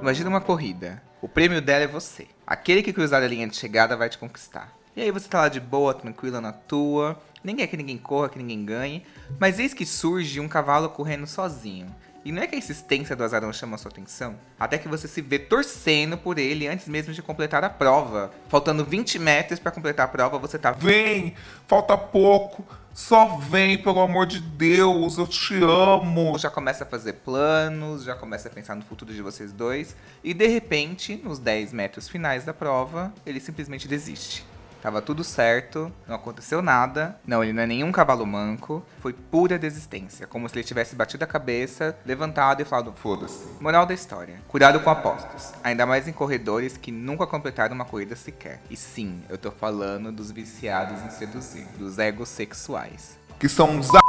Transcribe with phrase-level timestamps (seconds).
[0.00, 1.02] Imagina uma corrida.
[1.20, 2.28] O prêmio dela é você.
[2.46, 4.72] Aquele que cruzar a linha de chegada vai te conquistar.
[4.94, 7.20] E aí você tá lá de boa, tranquila na tua.
[7.42, 9.04] Ninguém quer que ninguém corra, que ninguém ganhe.
[9.40, 11.92] Mas eis que surge um cavalo correndo sozinho.
[12.24, 14.36] E não é que a insistência do azarão chama a sua atenção?
[14.58, 18.30] Até que você se vê torcendo por ele antes mesmo de completar a prova.
[18.48, 20.70] Faltando 20 metros para completar a prova, você tá.
[20.70, 21.34] Vem,
[21.66, 22.64] falta pouco.
[22.98, 26.36] Só vem, pelo amor de Deus, eu te amo.
[26.36, 29.94] Já começa a fazer planos, já começa a pensar no futuro de vocês dois.
[30.22, 34.44] E de repente, nos 10 metros finais da prova, ele simplesmente desiste.
[34.80, 37.18] Tava tudo certo, não aconteceu nada.
[37.26, 38.84] Não, ele não é nenhum cavalo manco.
[39.00, 40.26] Foi pura desistência.
[40.26, 43.44] Como se ele tivesse batido a cabeça, levantado e falado: foda-se.
[43.60, 45.52] Moral da história: cuidado com apostas.
[45.64, 48.60] Ainda mais em corredores que nunca completaram uma corrida sequer.
[48.70, 53.18] E sim, eu tô falando dos viciados em seduzir, dos egos sexuais.
[53.38, 54.00] Que são uns a...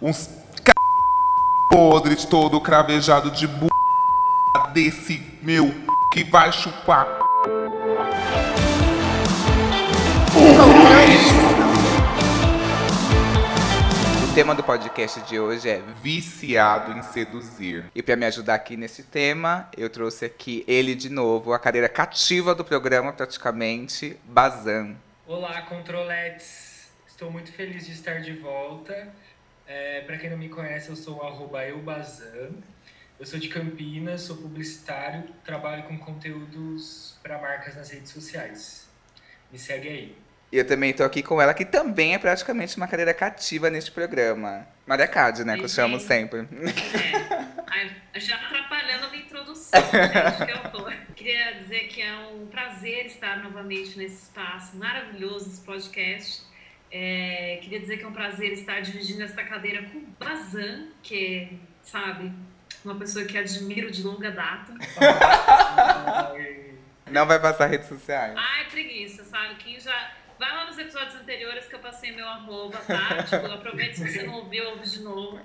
[0.00, 0.72] uns c...
[1.70, 3.66] podre todo cravejado de b...
[4.72, 5.74] desse meu
[6.12, 7.25] que vai chupar
[14.36, 17.90] tema do podcast de hoje é viciado em seduzir.
[17.94, 21.88] E para me ajudar aqui nesse tema, eu trouxe aqui ele de novo, a cadeira
[21.88, 24.94] cativa do programa praticamente, Bazan.
[25.26, 26.90] Olá, controletes.
[27.06, 29.10] Estou muito feliz de estar de volta.
[29.66, 32.50] É, para quem não me conhece, eu sou o eubazan.
[33.18, 38.86] Eu sou de Campinas, sou publicitário, trabalho com conteúdos para marcas nas redes sociais.
[39.50, 40.25] Me segue aí.
[40.50, 43.90] E eu também estou aqui com ela, que também é praticamente uma cadeira cativa neste
[43.90, 44.66] programa.
[44.86, 45.56] Maria Cade, né?
[45.56, 46.46] que eu chamo sempre.
[48.14, 48.20] É.
[48.20, 50.92] já atrapalhando a minha introdução, gente, que horror.
[51.16, 56.44] Queria dizer que é um prazer estar novamente nesse espaço maravilhoso, esse podcast.
[56.92, 61.58] É, queria dizer que é um prazer estar dividindo essa cadeira com o Bazan, que,
[61.82, 62.32] sabe,
[62.84, 64.72] uma pessoa que admiro de longa data.
[67.10, 68.34] Não vai passar redes sociais.
[68.36, 69.56] Ai, preguiça, sabe?
[69.56, 73.22] Quem já Vai lá nos episódios anteriores que eu passei meu arroba, tá?
[73.24, 75.38] Tipo, aproveita se você não ouviu, ouve de novo.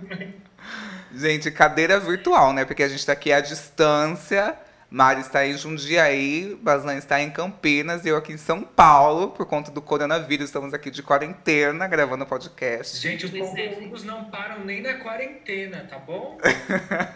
[1.14, 2.64] gente, cadeira virtual, né?
[2.64, 4.58] Porque a gente tá aqui à distância.
[4.88, 9.44] Mari está em Jundiaí, Baslan está em Campinas e eu aqui em São Paulo, por
[9.46, 10.46] conta do coronavírus.
[10.46, 12.96] Estamos aqui de quarentena, gravando podcast.
[12.96, 16.38] Gente, os é, conteúdos não param nem na quarentena, tá bom?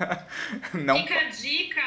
[0.74, 1.80] não Fica a dica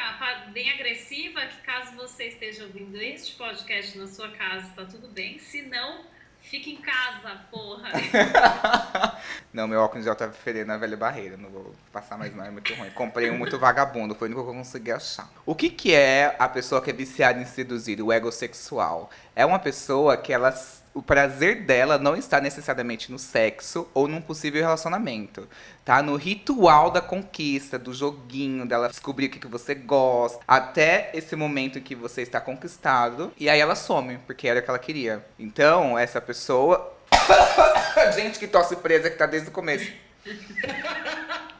[0.54, 5.38] bem agressiva que caso você esteja ouvindo este podcast na sua casa, está tudo bem.
[5.40, 6.04] Se não,
[6.44, 7.88] Fica em casa, porra.
[9.52, 11.38] não, meu óculos já tá fedendo na velha barreira.
[11.38, 12.90] Não vou passar mais não, é muito ruim.
[12.90, 15.28] Comprei um muito vagabundo, foi o único que eu consegui achar.
[15.46, 19.10] O que, que é a pessoa que é viciada em seduzir, o ego sexual?
[19.34, 20.52] É uma pessoa que ela
[20.94, 25.48] o prazer dela não está necessariamente no sexo ou num possível relacionamento.
[25.84, 31.10] Tá no ritual da conquista, do joguinho, dela descobrir o que, que você gosta, até
[31.12, 33.32] esse momento em que você está conquistado.
[33.36, 35.24] E aí ela some, porque era o que ela queria.
[35.38, 36.94] Então, essa pessoa.
[38.14, 39.90] Gente que tosse presa que tá desde o começo.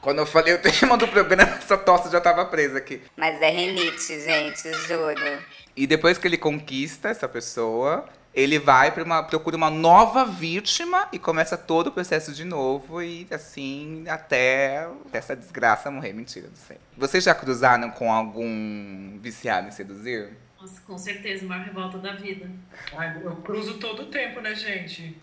[0.01, 3.03] Quando eu falei o tema do programa, essa tosse já tava presa aqui.
[3.17, 5.43] Mas é renite, gente, juro.
[5.75, 11.09] E depois que ele conquista essa pessoa, ele vai para uma procura uma nova vítima
[11.13, 16.13] e começa todo o processo de novo e assim até essa desgraça morrer.
[16.13, 16.79] Mentira, não sei.
[16.97, 20.37] Vocês já cruzaram com algum viciado em seduzir?
[20.61, 22.51] Nossa, com certeza, maior revolta da vida.
[22.97, 25.17] Ai, eu cruzo todo o tempo, né, gente?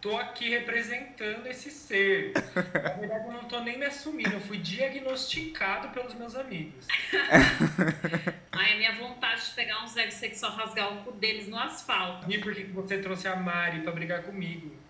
[0.00, 2.32] Tô aqui representando esse ser.
[2.54, 6.86] Na verdade, eu não tô nem me assumindo, eu fui diagnosticado pelos meus amigos.
[8.52, 12.30] Ai, a minha vontade de pegar um Zé sexual, rasgar o cu deles no asfalto.
[12.30, 14.86] E por que você trouxe a Mari pra brigar comigo?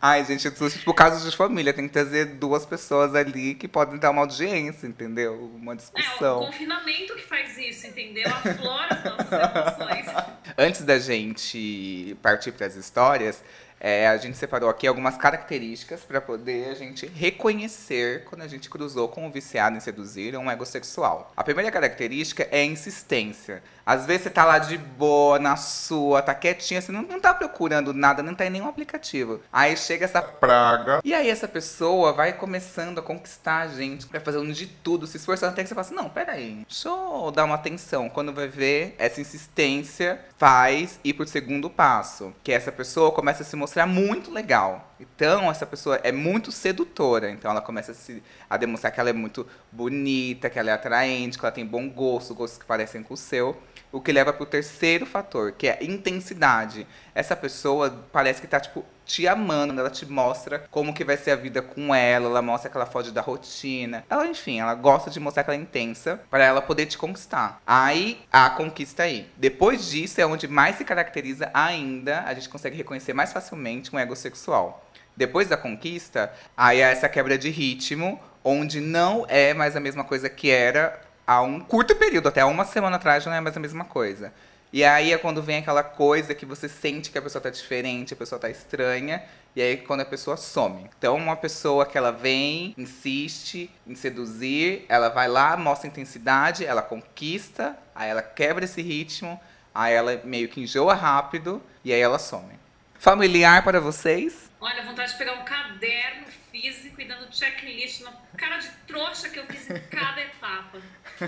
[0.00, 3.98] Ai, gente, eu tipo casos de família, tem que trazer duas pessoas ali que podem
[3.98, 5.50] dar uma audiência, entendeu?
[5.54, 6.42] Uma discussão.
[6.42, 8.26] É, o confinamento que faz isso, entendeu?
[8.28, 10.06] Aflora as nossas emoções.
[10.56, 13.42] Antes da gente partir para as histórias,
[13.80, 18.68] é, a gente separou aqui algumas características para poder a gente reconhecer quando a gente
[18.68, 21.32] cruzou com um viciado em seduzir um egossexual.
[21.34, 23.62] A primeira característica é a insistência.
[23.84, 27.34] Às vezes você tá lá de boa, na sua, tá quietinha, você não, não tá
[27.34, 29.40] procurando nada, não tá em nenhum aplicativo.
[29.52, 31.00] Aí chega essa praga.
[31.02, 35.16] E aí essa pessoa vai começando a conquistar a gente, vai fazendo de tudo, se
[35.16, 38.08] esforçando até que você fala assim, não, peraí, deixa eu dar uma atenção.
[38.08, 42.32] Quando vai ver, essa insistência faz ir pro segundo passo.
[42.44, 44.94] Que essa pessoa começa a se mostrar muito legal.
[44.98, 47.30] Então, essa pessoa é muito sedutora.
[47.30, 50.72] Então, ela começa a, se, a demonstrar que ela é muito bonita, que ela é
[50.72, 53.56] atraente, que ela tem bom gosto, gostos que parecem com o seu.
[53.92, 56.86] O que leva para o terceiro fator, que é intensidade.
[57.14, 61.32] Essa pessoa parece que está tipo, te amando, ela te mostra como que vai ser
[61.32, 64.04] a vida com ela, ela mostra que ela foge da rotina.
[64.08, 67.60] Ela, enfim, ela gosta de mostrar que ela é intensa para ela poder te conquistar.
[67.66, 69.28] Aí a conquista aí.
[69.36, 73.98] Depois disso é onde mais se caracteriza ainda, a gente consegue reconhecer mais facilmente um
[73.98, 74.86] ego sexual.
[75.16, 80.04] Depois da conquista, aí é essa quebra de ritmo, onde não é mais a mesma
[80.04, 83.60] coisa que era há um curto período, até uma semana atrás não é mais a
[83.60, 84.32] mesma coisa.
[84.72, 88.14] E aí é quando vem aquela coisa que você sente que a pessoa tá diferente,
[88.14, 89.22] a pessoa tá estranha,
[89.54, 90.88] e aí quando a pessoa some.
[90.96, 96.82] Então, uma pessoa que ela vem, insiste em seduzir, ela vai lá, mostra intensidade, ela
[96.82, 99.40] conquista, aí ela quebra esse ritmo,
[99.74, 102.58] aí ela meio que enjoa rápido, e aí ela some.
[102.96, 104.50] Familiar para vocês?
[104.60, 109.38] Olha, vontade de pegar um caderno físico e dando checklist na cara de trouxa que
[109.38, 110.78] eu fiz em cada etapa.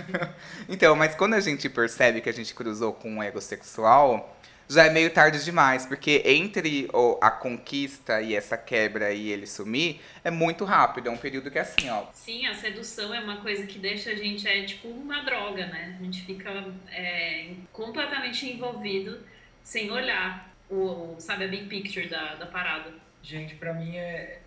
[0.68, 4.38] então, mas quando a gente percebe que a gente cruzou com um ego sexual,
[4.68, 9.46] já é meio tarde demais, porque entre o, a conquista e essa quebra e ele
[9.46, 12.06] sumir, é muito rápido, é um período que é assim, ó.
[12.12, 15.96] Sim, a sedução é uma coisa que deixa a gente, é tipo uma droga, né?
[15.98, 16.50] A gente fica
[16.90, 19.20] é, completamente envolvido
[19.62, 22.92] sem olhar o, sabe, a big picture da, da parada.
[23.22, 24.40] Gente, pra mim é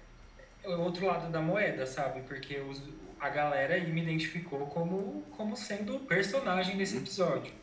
[0.68, 2.22] o outro lado da moeda, sabe?
[2.22, 2.82] Porque os,
[3.20, 7.54] a galera aí me identificou como, como sendo o personagem desse episódio.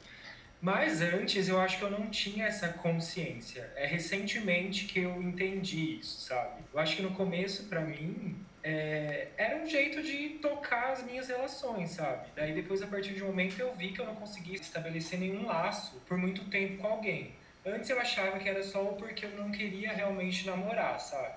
[0.60, 3.68] Mas antes eu acho que eu não tinha essa consciência.
[3.74, 6.62] É recentemente que eu entendi isso, sabe?
[6.72, 11.26] Eu acho que no começo, para mim, é, era um jeito de tocar as minhas
[11.26, 12.28] relações, sabe?
[12.36, 15.46] Daí depois, a partir de um momento, eu vi que eu não conseguia estabelecer nenhum
[15.46, 17.34] laço por muito tempo com alguém.
[17.66, 21.34] Antes eu achava que era só porque eu não queria realmente namorar, sabe?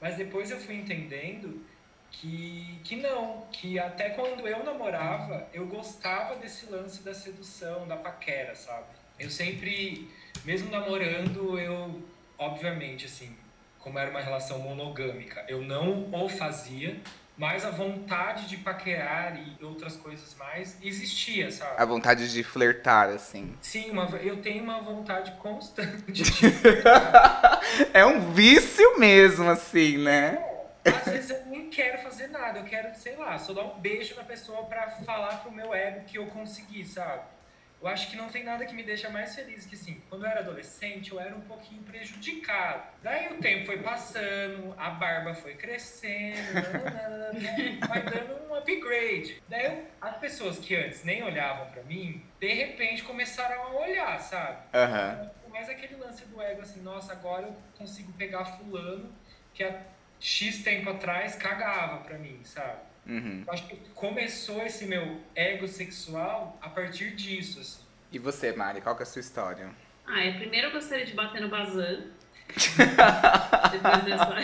[0.00, 1.64] Mas depois eu fui entendendo
[2.10, 7.96] que, que não, que até quando eu namorava, eu gostava desse lance da sedução, da
[7.96, 8.86] paquera, sabe?
[9.18, 10.10] Eu sempre,
[10.44, 12.02] mesmo namorando, eu,
[12.38, 13.36] obviamente, assim,
[13.78, 16.98] como era uma relação monogâmica, eu não o fazia,
[17.40, 21.72] mas a vontade de paquerar e outras coisas mais existia, sabe?
[21.78, 23.56] A vontade de flertar, assim.
[23.62, 26.22] Sim, uma, eu tenho uma vontade constante de
[26.52, 27.62] flertar.
[27.94, 30.38] é um vício mesmo, assim, né?
[30.84, 34.14] Às vezes eu nem quero fazer nada, eu quero, sei lá, só dar um beijo
[34.16, 37.22] na pessoa para falar pro meu ego que eu consegui, sabe?
[37.80, 40.30] Eu acho que não tem nada que me deixa mais feliz que assim, quando eu
[40.30, 42.82] era adolescente, eu era um pouquinho prejudicado.
[43.02, 46.36] Daí o tempo foi passando, a barba foi crescendo,
[47.88, 49.42] vai dando um upgrade.
[49.48, 54.58] Daí as pessoas que antes nem olhavam para mim, de repente começaram a olhar, sabe?
[54.74, 55.30] Uhum.
[55.50, 59.10] Mas aquele lance do ego assim, nossa, agora eu consigo pegar fulano
[59.54, 59.80] que há
[60.20, 62.89] X tempo atrás cagava pra mim, sabe?
[63.06, 63.44] Uhum.
[63.48, 67.80] Acho que começou esse meu ego sexual a partir disso, assim.
[68.12, 69.68] E você, Mari, qual que é a sua história?
[70.06, 72.04] Ah, eu primeiro eu gostaria de bater no Bazan.
[73.70, 74.34] Depois dessa...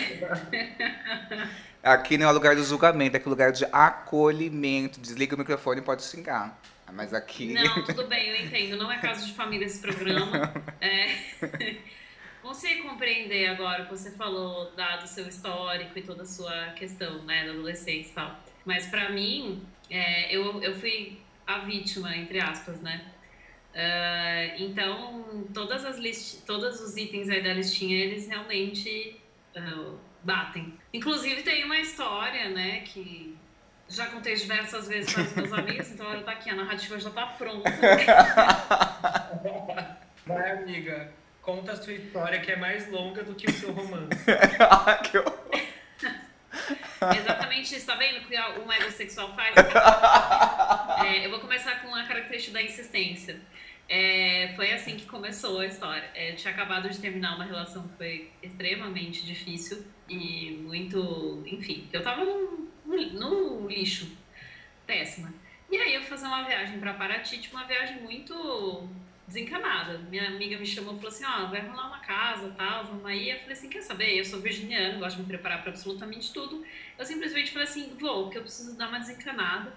[1.86, 4.98] Aqui não é lugar do julgamento, aqui é lugar de acolhimento.
[4.98, 6.60] Desliga o microfone e pode xingar.
[6.92, 7.52] Mas aqui.
[7.52, 8.76] Não, tudo bem, eu entendo.
[8.76, 10.52] Não é caso de família esse programa.
[10.80, 11.76] É...
[12.46, 16.66] Consigo compreender agora o que você falou, dado o seu histórico e toda a sua
[16.76, 18.38] questão, né, da adolescência e tal.
[18.64, 23.04] Mas para mim, é, eu, eu fui a vítima, entre aspas, né?
[23.74, 26.44] Uh, então, todas as list...
[26.46, 29.20] todos os itens aí da listinha, eles realmente
[29.56, 30.72] uh, batem.
[30.94, 33.36] Inclusive, tem uma história, né, que
[33.88, 37.10] já contei diversas vezes para os meus amigos, então ela tá aqui, a narrativa já
[37.10, 37.68] tá pronta.
[40.24, 41.12] Vai, amiga,
[41.46, 44.10] conta a sua história que é mais longa do que o seu romance.
[45.08, 45.46] que horror.
[47.16, 49.54] Exatamente isso, tá vendo o que um heterossexual faz?
[51.06, 53.38] É, eu vou começar com a característica da insistência.
[53.88, 56.10] É, foi assim que começou a história.
[56.14, 61.44] É, eu tinha acabado de terminar uma relação que foi extremamente difícil e muito.
[61.46, 64.10] Enfim, eu tava no, no lixo.
[64.86, 65.32] Péssima.
[65.70, 68.88] E aí eu fui fazer uma viagem para Paraty, tipo, uma viagem muito
[69.26, 69.98] desencanada.
[69.98, 73.04] Minha amiga me chamou e falou assim: Ó, oh, vai rolar uma casa tal, vamos
[73.06, 73.30] aí.
[73.30, 74.18] Eu falei assim: Quer saber?
[74.18, 76.64] Eu sou virginiana, gosto de me preparar para absolutamente tudo.
[76.98, 79.72] Eu simplesmente falei assim: Vou, porque eu preciso dar uma desencanada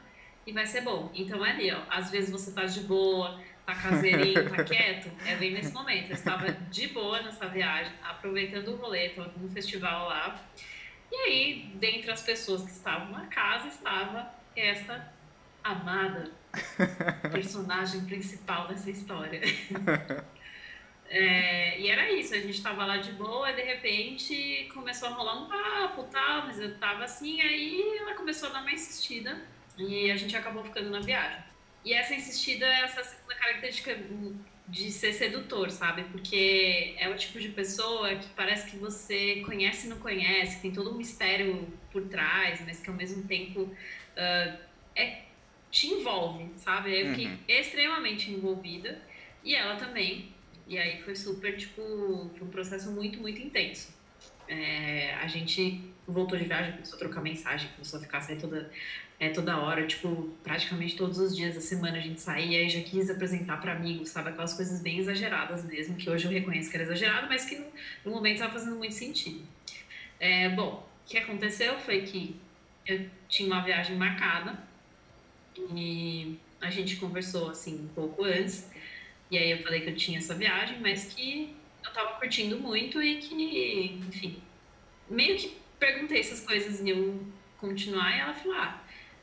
[0.46, 1.12] e vai ser bom.
[1.14, 1.82] Então é ali, ó.
[1.90, 5.12] Às vezes você tá de boa, tá caseirinho, tá quieto.
[5.26, 6.10] É bem nesse momento.
[6.10, 10.40] Eu estava de boa nessa viagem, aproveitando o rolê, tava no festival lá.
[11.12, 15.12] E aí, dentre as pessoas que estavam na casa, estava esta
[15.64, 16.32] amada
[17.32, 19.42] personagem principal dessa história.
[21.12, 25.12] É, e era isso, a gente tava lá de boa, e de repente começou a
[25.12, 29.42] rolar um papo tal, mas eu tava assim, aí ela começou a dar uma insistida
[29.76, 31.44] e a gente acabou ficando na viagem.
[31.84, 33.98] E essa insistida é essa segunda característica
[34.68, 36.04] de ser sedutor, sabe?
[36.12, 40.62] Porque é o tipo de pessoa que parece que você conhece e não conhece, que
[40.62, 44.60] tem todo um mistério por trás, mas que ao mesmo tempo uh,
[44.96, 45.24] é,
[45.72, 47.00] te envolve, sabe?
[47.00, 47.38] Eu fiquei Uhum.
[47.48, 49.02] extremamente envolvida
[49.44, 50.34] e ela também.
[50.68, 51.82] E aí foi super, tipo,
[52.38, 53.94] foi um processo muito, muito intenso.
[54.48, 58.72] É, a gente voltou de viagem, começou a trocar mensagem, começou a ficar sair toda,
[59.20, 62.82] é, toda hora, tipo, praticamente todos os dias da semana a gente saía e já
[62.82, 64.30] quis apresentar para amigos, sabe?
[64.30, 67.66] Aquelas coisas bem exageradas mesmo, que hoje eu reconheço que era exagerado, mas que no,
[68.06, 69.44] no momento estava fazendo muito sentido.
[70.20, 72.36] É, bom, o que aconteceu foi que
[72.88, 74.58] eu tinha uma viagem marcada
[75.76, 78.70] e a gente conversou assim um pouco antes.
[79.32, 83.02] E aí eu falei que eu tinha essa viagem, mas que eu tava curtindo muito
[83.02, 84.42] e que, enfim,
[85.10, 87.26] meio que perguntei essas coisas e eu
[87.58, 88.82] continuar e ela falou: "Ah,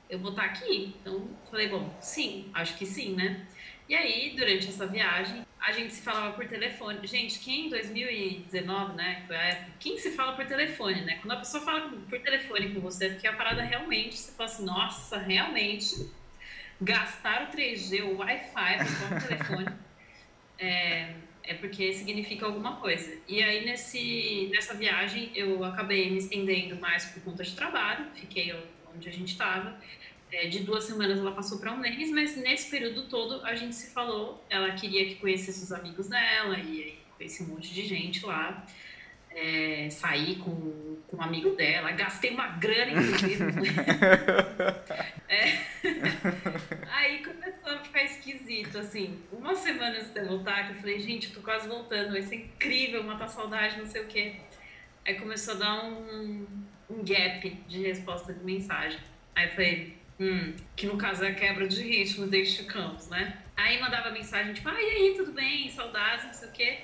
[0.08, 0.94] eu vou estar aqui".
[1.00, 3.46] Então, falei: "Bom, sim, acho que sim, né?"
[3.88, 7.06] E aí, durante essa viagem, a gente se falava por telefone.
[7.06, 11.18] Gente, quem em 2019, né, foi a época, quem se fala por telefone, né?
[11.20, 14.48] Quando a pessoa fala por telefone com você, é porque a parada realmente, você fala
[14.50, 16.10] assim, nossa, realmente,
[16.80, 19.76] gastar o 3G, o Wi-Fi para o telefone,
[20.58, 23.18] é, é porque significa alguma coisa.
[23.28, 28.54] E aí, nesse, nessa viagem, eu acabei me estendendo mais por conta de trabalho, fiquei
[28.94, 29.78] onde a gente estava.
[30.32, 33.74] É, de duas semanas ela passou para um mês, mas nesse período todo a gente
[33.74, 34.44] se falou.
[34.50, 38.66] Ela queria que conhecesse os amigos dela, e aí conheci um monte de gente lá.
[39.38, 43.44] É, saí com, com um amigo dela, gastei uma grana, inclusive.
[45.28, 45.58] É.
[46.88, 49.18] Aí começou a ficar esquisito, assim.
[49.32, 52.22] Uma semana antes de eu voltar, que eu falei, gente, eu tô quase voltando, vai
[52.22, 54.36] ser incrível, matar saudade, não sei o quê.
[55.04, 56.46] Aí começou a dar um,
[56.88, 59.00] um gap de resposta de mensagem.
[59.34, 63.36] Aí eu falei, hum, que no caso é a quebra de ritmo desde Campos, né?
[63.56, 65.68] Aí mandava mensagem, tipo, ah, e aí, tudo bem?
[65.70, 66.78] Saudades, não sei o quê.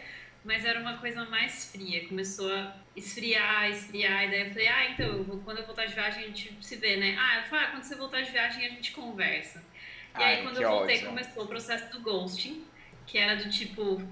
[0.44, 2.06] Mas era uma coisa mais fria.
[2.08, 4.24] Começou a esfriar, esfriar.
[4.24, 6.56] E daí eu falei, ah, então, eu vou, quando eu voltar de viagem a gente
[6.60, 7.16] se vê, né?
[7.18, 9.62] Ah, ela falou, ah, quando você voltar de viagem a gente conversa.
[10.18, 11.08] E Ai, aí, quando eu voltei, ódio.
[11.08, 12.64] começou o processo do ghosting,
[13.06, 14.02] que era do tipo,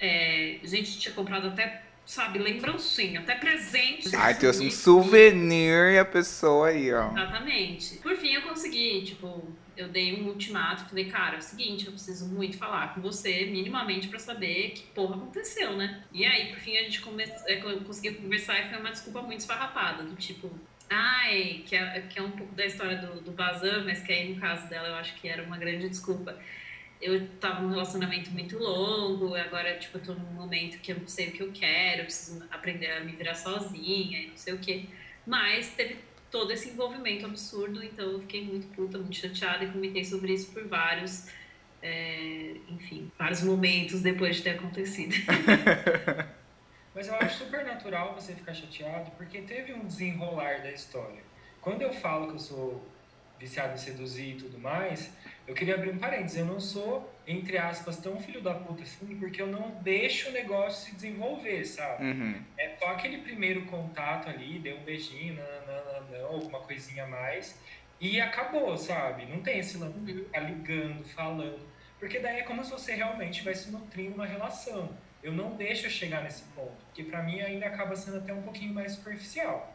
[0.00, 4.14] é, a gente tinha comprado até, sabe, lembrancinha, até presente.
[4.16, 7.12] Ai, trouxe um souvenir e a pessoa aí, ó.
[7.12, 7.98] Exatamente.
[7.98, 11.92] Por fim, eu consegui, tipo, eu dei um ultimato, falei, cara, é o seguinte, eu
[11.92, 16.02] preciso muito falar com você, minimamente, pra saber que porra aconteceu, né?
[16.12, 17.26] E aí, por fim, a gente come...
[17.26, 20.50] co- conseguiu conversar e foi uma desculpa muito esfarrapada, do tipo,
[20.90, 24.34] ai, que é, que é um pouco da história do, do Bazan, mas que aí,
[24.34, 26.38] no caso dela, eu acho que era uma grande desculpa.
[27.00, 31.06] Eu tava num relacionamento muito longo, agora, tipo, eu tô num momento que eu não
[31.08, 34.54] sei o que eu quero, eu preciso aprender a me virar sozinha e não sei
[34.54, 34.88] o que.
[35.26, 35.96] Mas teve
[36.34, 40.50] todo esse envolvimento absurdo, então eu fiquei muito puta, muito chateada e comentei sobre isso
[40.50, 41.28] por vários,
[41.80, 45.14] é, enfim, vários momentos depois de ter acontecido.
[46.92, 51.22] Mas eu acho super natural você ficar chateado, porque teve um desenrolar da história.
[51.60, 52.84] Quando eu falo que eu sou
[53.38, 55.12] viciado em seduzir e tudo mais,
[55.46, 56.38] eu queria abrir um parênteses.
[56.38, 60.32] Eu não sou, entre aspas, tão filho da puta assim, porque eu não deixo o
[60.32, 62.04] negócio se desenvolver, sabe?
[62.04, 62.42] Uhum.
[62.58, 65.38] É só aquele primeiro contato ali, deu um beijinho,
[66.10, 67.58] não, alguma coisinha a mais,
[68.00, 69.24] e acabou, sabe?
[69.26, 71.66] Não tem esse lance de ficar ligando, falando.
[71.98, 74.94] Porque daí é como se você realmente vai se nutrindo uma relação.
[75.22, 78.42] Eu não deixo eu chegar nesse ponto, porque pra mim ainda acaba sendo até um
[78.42, 79.74] pouquinho mais superficial.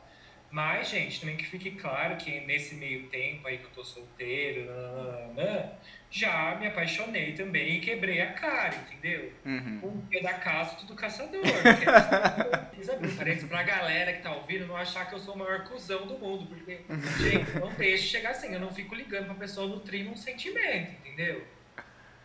[0.51, 4.65] Mas, gente, também que fique claro que nesse meio tempo aí que eu tô solteiro,
[4.65, 5.73] nananana,
[6.11, 9.31] já me apaixonei também e quebrei a cara, entendeu?
[9.45, 9.79] Uhum.
[9.83, 11.41] Um pé da caça, tudo caçador.
[11.43, 15.37] Quer dizer, abrir parênteses pra galera que tá ouvindo não achar que eu sou o
[15.37, 16.47] maior cuzão do mundo.
[16.47, 16.79] Porque,
[17.19, 18.51] gente, não deixe chegar assim.
[18.51, 21.45] Eu não fico ligando pra pessoa nutrindo um sentimento, entendeu?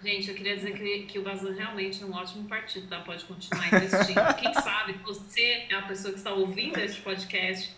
[0.02, 3.00] Gente, eu queria dizer que, que o Bazan realmente é um ótimo partido, tá?
[3.00, 4.34] Pode continuar investindo.
[4.40, 7.74] Quem sabe você é a pessoa que está ouvindo este podcast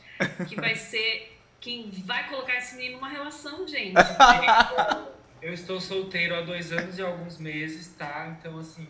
[0.49, 3.95] que vai ser quem vai colocar esse menino numa relação, gente.
[5.41, 8.35] Eu estou solteiro há dois anos e alguns meses, tá?
[8.39, 8.89] Então, assim,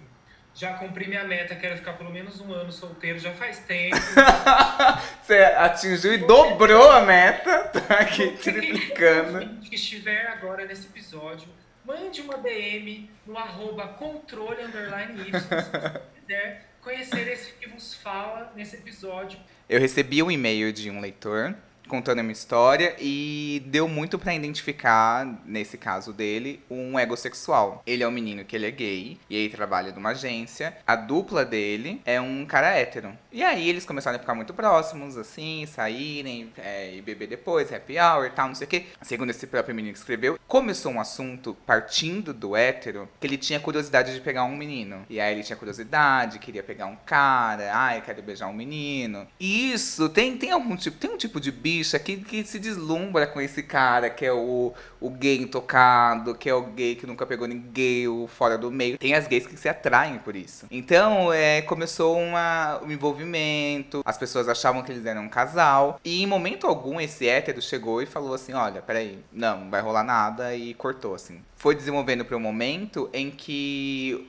[0.55, 1.55] já cumpri minha meta.
[1.55, 3.97] Quero ficar pelo menos um ano solteiro já faz tempo.
[5.23, 9.61] Você atingiu e dobrou a meta, tá aqui triplicando.
[9.61, 11.49] Que estiver agora nesse episódio,
[11.85, 17.95] mande uma DM no arroba controle underline Y, se você quiser conhecer esse que vos
[17.95, 19.39] fala nesse episódio.
[19.69, 21.55] Eu recebi um e-mail de um leitor
[21.87, 27.83] contando uma história e deu muito pra identificar, nesse caso dele, um egossexual.
[27.87, 30.77] Ele é um menino que ele é gay e aí trabalha numa agência.
[30.87, 33.13] A dupla dele é um cara hétero.
[33.33, 37.99] E aí eles começaram a ficar muito próximos, assim, saírem é, e beber depois, happy
[37.99, 38.87] hour e tal, não sei o quê.
[39.03, 43.61] Segundo esse próprio menino que escreveu, começou um assunto partindo do hétero que ele tinha
[43.61, 45.05] curiosidade de pegar um menino.
[45.09, 49.27] E aí ele tinha curiosidade, queria pegar um cara, ai, quero beijar um menino.
[49.39, 53.41] Isso tem, tem algum tipo, tem um tipo de bicha que, que se deslumbra com
[53.41, 57.47] esse cara, que é o, o gay intocado, que é o gay que nunca pegou
[57.47, 58.97] ninguém, o fora do meio.
[58.99, 60.67] Tem as gays que se atraem por isso.
[60.71, 66.23] Então, é, começou uma, um envolvimento, as pessoas achavam que eles eram um casal, e
[66.23, 70.05] em momento algum esse hétero chegou e falou assim: olha, peraí, não, não vai rolar
[70.05, 71.43] nada, e cortou, assim.
[71.57, 74.27] Foi desenvolvendo para um momento em que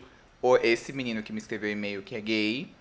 [0.62, 2.77] esse menino que me escreveu e-mail que é gay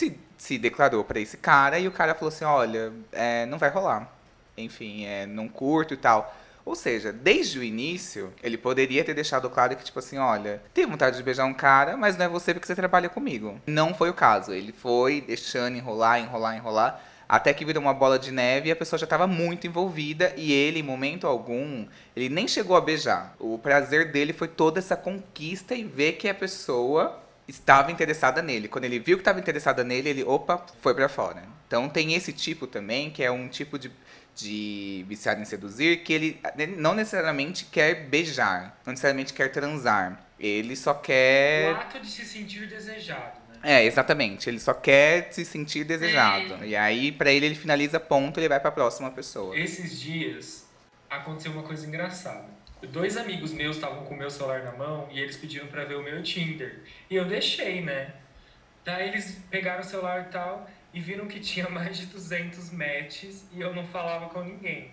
[0.00, 3.68] se, se declarou pra esse cara e o cara falou assim: olha, é, não vai
[3.68, 4.10] rolar.
[4.56, 6.34] Enfim, é, não curto e tal.
[6.64, 10.88] Ou seja, desde o início, ele poderia ter deixado claro que, tipo assim, olha, tenho
[10.88, 13.60] vontade de beijar um cara, mas não é você porque você trabalha comigo.
[13.66, 14.52] Não foi o caso.
[14.52, 18.76] Ele foi deixando enrolar, enrolar, enrolar, até que virou uma bola de neve e a
[18.76, 23.34] pessoa já estava muito envolvida e ele, em momento algum, ele nem chegou a beijar.
[23.38, 28.68] O prazer dele foi toda essa conquista e ver que a pessoa estava interessada nele.
[28.68, 31.42] Quando ele viu que estava interessada nele, ele, opa, foi pra fora.
[31.66, 33.90] Então tem esse tipo também, que é um tipo de,
[34.34, 36.40] de viciado em seduzir, que ele
[36.78, 40.20] não necessariamente quer beijar, não necessariamente quer transar.
[40.38, 41.74] Ele só O quer.
[41.74, 43.60] ato de se sentir desejado, né?
[43.62, 44.48] É, exatamente.
[44.48, 46.64] Ele só quer se sentir desejado.
[46.64, 49.54] E aí, pra ele, ele finaliza ponto e ele vai pra próxima pessoa.
[49.56, 50.66] Esses dias
[51.10, 52.46] aconteceu uma coisa engraçada.
[52.88, 55.96] Dois amigos meus estavam com o meu celular na mão e eles pediram pra ver
[55.96, 56.80] o meu Tinder.
[57.10, 58.14] E eu deixei, né?
[58.84, 63.46] Daí eles pegaram o celular e tal e viram que tinha mais de 200 matches
[63.52, 64.92] e eu não falava com ninguém.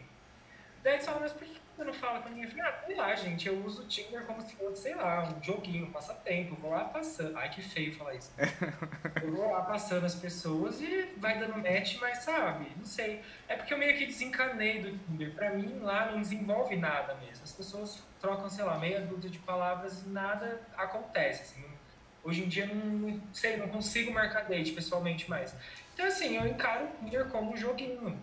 [0.84, 2.50] Daí eles falaram, mas por que você não fala com ninguém?
[2.58, 5.44] Eu ah, sei lá, gente, eu uso o Tinder como se fosse, sei lá, um
[5.44, 6.56] joguinho, um passatempo.
[6.56, 7.38] Eu vou lá passando.
[7.38, 8.32] Ai, que feio falar isso.
[9.22, 13.22] Eu vou lá passando as pessoas e vai dando match, mas sabe, não sei.
[13.48, 15.34] É porque eu meio que desencanei do Tinder.
[15.34, 17.44] Pra mim, lá não desenvolve nada mesmo.
[17.44, 21.42] As pessoas trocam, sei lá, meia dúzia de palavras e nada acontece.
[21.44, 21.78] Assim, não-
[22.24, 25.54] hoje em dia, não sei, não consigo marcar date pessoalmente mais.
[25.94, 28.18] Então, assim, eu encaro o Tinder como um joguinho.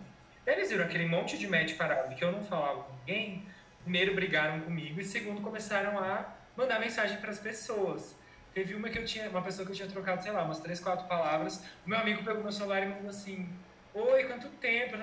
[0.45, 3.45] Eles viram aquele monte de match parado que eu não falava com ninguém.
[3.81, 8.15] Primeiro, brigaram comigo e segundo, começaram a mandar mensagem para as pessoas.
[8.53, 10.79] Teve uma que eu tinha, uma pessoa que eu tinha trocado, sei lá, umas três,
[10.79, 11.63] quatro palavras.
[11.85, 13.49] O meu amigo pegou meu celular e mandou assim:
[13.93, 14.95] Oi, quanto tempo?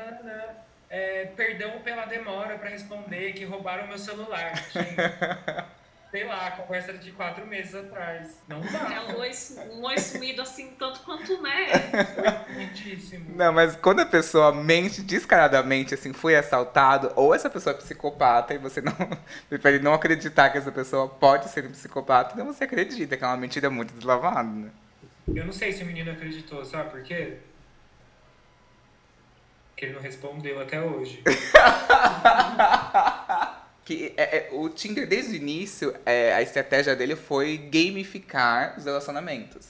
[0.89, 4.53] É, perdão pela demora para responder, que roubaram meu celular.
[6.13, 8.37] Sei lá, a conversa era de quatro meses atrás.
[8.47, 9.07] Não É dá.
[9.09, 9.31] um oi,
[9.71, 11.69] um oi sumido assim, tanto quanto né.
[12.53, 13.35] Muitíssimo.
[13.35, 18.53] Não, mas quando a pessoa mente descaradamente, assim, foi assaltado, ou essa pessoa é psicopata
[18.53, 18.93] e você não.
[19.49, 23.27] prefere não acreditar que essa pessoa pode ser um psicopata, então você acredita que é
[23.27, 24.69] uma mentira muito deslavada, né?
[25.35, 27.39] Eu não sei se o menino acreditou, sabe por quê?
[29.71, 31.23] Porque ele não respondeu até hoje.
[33.85, 38.85] Que é- é- o Tinder, desde o início, é, a estratégia dele foi gamificar os
[38.85, 39.67] relacionamentos.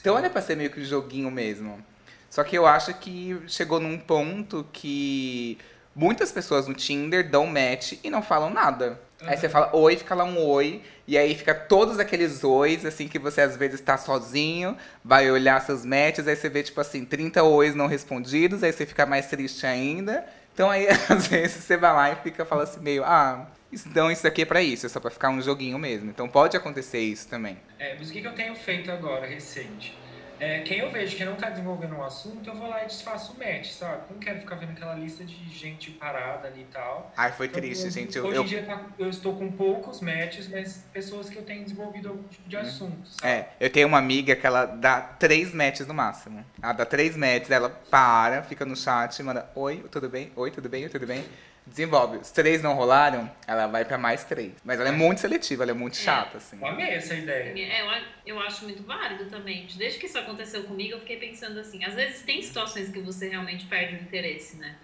[0.00, 1.84] Então era pra ser meio que um joguinho mesmo.
[2.30, 5.58] Só que eu acho que chegou num ponto que
[5.94, 8.98] muitas pessoas no Tinder dão match e não falam nada.
[9.20, 9.52] Aí você Uhum.
[9.52, 13.42] fala oi, fica lá um oi, e aí fica todos aqueles ois, assim, que você
[13.42, 17.72] às vezes tá sozinho, vai olhar seus matches, aí você vê, tipo assim, 30 ois
[17.74, 20.26] não respondidos, aí você fica mais triste ainda.
[20.54, 24.26] Então aí, às vezes, você vai lá e fica, fala assim, meio, ah, então isso
[24.26, 26.10] aqui é pra isso, é só pra ficar um joguinho mesmo.
[26.10, 27.58] Então pode acontecer isso também.
[27.78, 29.96] É, mas o que eu tenho feito agora, recente?
[30.42, 33.32] É, quem eu vejo que não tá desenvolvendo um assunto, eu vou lá e desfaço
[33.32, 34.12] o match, sabe?
[34.12, 37.12] Não quero ficar vendo aquela lista de gente parada ali e tal.
[37.16, 38.18] Ai, foi Então, triste, gente.
[38.18, 41.44] Eu, Hoje eu- em dia tá- eu estou com poucos matches, mas pessoas que eu
[41.44, 43.32] tenho desenvolvido algum tipo de assunto, sabe?
[43.32, 46.44] É, eu tenho uma amiga que ela dá três matches no máximo.
[46.60, 50.32] Ela dá três matches, ela para, fica no chat, manda oi, tudo bem?
[50.34, 50.82] Oi, tudo bem?
[50.82, 51.24] Oi, tudo bem?
[51.66, 52.18] Desenvolve.
[52.18, 54.52] Os três não rolaram, ela vai pra mais três.
[54.64, 56.58] Mas ela é muito seletiva, ela é muito chata, assim.
[56.60, 57.54] Eu amei essa ideia.
[57.56, 59.66] É, eu, eu acho muito válido também.
[59.76, 63.28] Desde que isso aconteceu comigo, eu fiquei pensando assim, às vezes tem situações que você
[63.28, 64.76] realmente perde o interesse, né?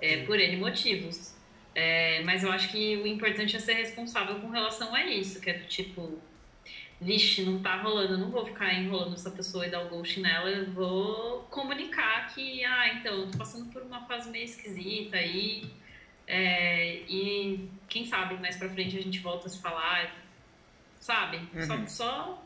[0.00, 1.34] É, por N motivos.
[1.74, 5.50] É, mas eu acho que o importante é ser responsável com relação a isso, que
[5.50, 6.18] é do tipo,
[7.00, 10.20] vixe, não tá rolando, eu não vou ficar enrolando essa pessoa e dar o ghost
[10.20, 15.16] nela, eu vou comunicar que, ah, então, eu tô passando por uma fase meio esquisita
[15.16, 15.64] aí,
[16.26, 20.14] é, e quem sabe mais pra frente a gente volta a se falar,
[21.00, 21.40] sabe?
[21.54, 21.86] Uhum.
[21.86, 22.44] Só, só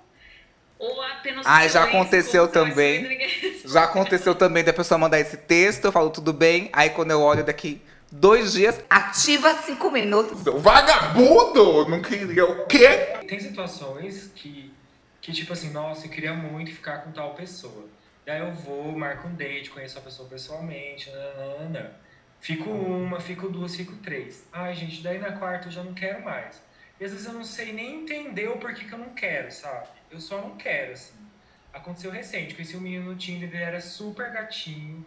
[0.79, 3.19] ou apenas Ah, já aconteceu também.
[3.67, 7.21] Já aconteceu também da pessoa mandar esse texto, eu falo tudo bem, aí quando eu
[7.21, 10.43] olho daqui dois dias, Ativa cinco minutos.
[10.43, 11.87] Vagabundo!
[11.89, 13.19] Não queria o quê?
[13.29, 14.73] Tem situações que,
[15.21, 17.85] que, tipo assim, nossa, eu queria muito ficar com tal pessoa.
[18.25, 21.93] Daí eu vou, marco um date, conheço a pessoa pessoalmente, nanana.
[22.41, 24.47] Fico uma, fico duas, fico três.
[24.53, 26.63] Ai, gente, daí na quarta eu já não quero mais.
[27.01, 29.89] E às vezes eu não sei nem entender o porquê que eu não quero, sabe?
[30.11, 31.15] Eu só não quero, assim.
[31.73, 35.05] Aconteceu recente, conheci um menino no Tinder, ele era super gatinho.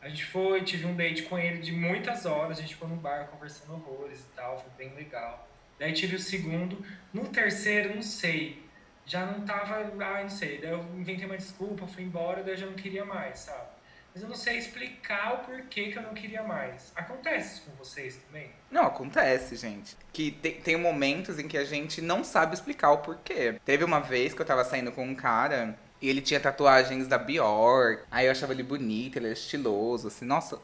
[0.00, 2.96] A gente foi, tive um date com ele de muitas horas, a gente ficou no
[2.96, 5.48] bar conversando horrores e tal, foi bem legal.
[5.78, 6.84] Daí tive o segundo.
[7.12, 8.62] No terceiro, não sei.
[9.06, 9.90] Já não tava.
[10.00, 10.60] Ah, não sei.
[10.60, 13.68] Daí eu inventei uma desculpa, fui embora, daí eu já não queria mais, sabe?
[14.14, 16.92] Mas eu não sei explicar o porquê que eu não queria mais.
[16.94, 18.48] Acontece com vocês também?
[18.70, 19.96] Não, acontece, gente.
[20.12, 23.56] Que tem, tem momentos em que a gente não sabe explicar o porquê.
[23.64, 27.18] Teve uma vez que eu tava saindo com um cara e ele tinha tatuagens da
[27.18, 28.04] Bjork.
[28.08, 30.60] Aí eu achava ele bonito, ele era estiloso, assim, nossa.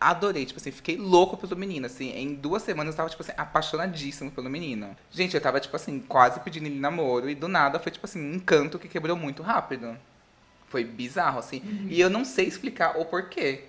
[0.00, 2.12] Adorei, tipo assim, fiquei louco pelo menino, assim.
[2.12, 4.96] Em duas semanas eu tava, tipo assim, apaixonadíssimo pelo menino.
[5.10, 8.20] Gente, eu tava, tipo assim, quase pedindo ele namoro e do nada foi, tipo assim,
[8.20, 9.98] um encanto que quebrou muito rápido.
[10.66, 11.62] Foi bizarro, assim.
[11.88, 13.64] E eu não sei explicar o porquê.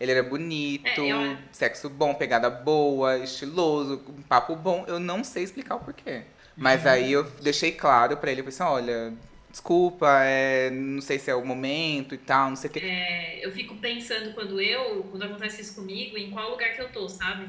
[0.00, 4.84] Ele era bonito, É, eu- sexo bom, pegada boa, estiloso, um papo bom.
[4.86, 6.22] Eu não sei explicar o porquê.
[6.56, 9.14] Mas aí eu deixei claro pra ele, eu falei assim, olha,
[9.50, 12.80] desculpa, é, não sei se é o momento e tal, não sei o quê.
[12.80, 16.90] É, eu fico pensando quando eu, quando acontece isso comigo, em qual lugar que eu
[16.92, 17.48] tô, sabe?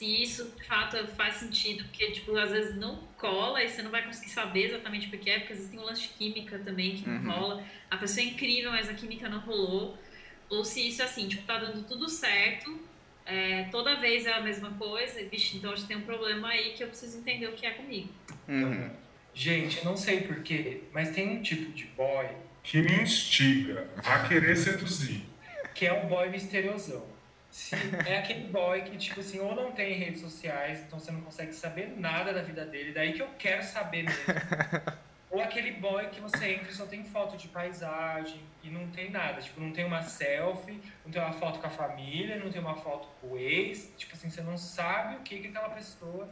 [0.00, 3.90] Se isso de fato faz sentido, porque tipo, às vezes não cola e você não
[3.90, 6.58] vai conseguir saber exatamente por que é, porque às vezes tem um lance de química
[6.60, 7.30] também que não Uhum.
[7.38, 7.64] rola.
[7.90, 9.98] A pessoa é incrível, mas a química não rolou.
[10.48, 12.80] Ou se isso é assim, tipo, tá dando tudo certo,
[13.26, 16.72] é, toda vez é a mesma coisa, vixe, então acho que tem um problema aí
[16.72, 18.08] que eu preciso entender o que é comigo.
[18.48, 18.88] Uhum.
[19.34, 22.26] Gente, não sei porquê, mas tem um tipo de boy
[22.62, 25.24] Que me instiga a querer seduzir.
[25.74, 27.06] que é o boy misteriosão.
[27.50, 27.74] Se-
[28.06, 31.52] é aquele boy que, tipo assim, ou não tem redes sociais, então você não consegue
[31.52, 34.20] saber nada da vida dele, daí que eu quero saber mesmo.
[35.30, 39.10] Ou aquele boy que você entra e só tem foto de paisagem e não tem
[39.12, 39.40] nada.
[39.40, 42.74] Tipo, não tem uma selfie, não tem uma foto com a família, não tem uma
[42.74, 43.92] foto com o ex.
[43.96, 46.28] Tipo assim, você não sabe o que, que aquela pessoa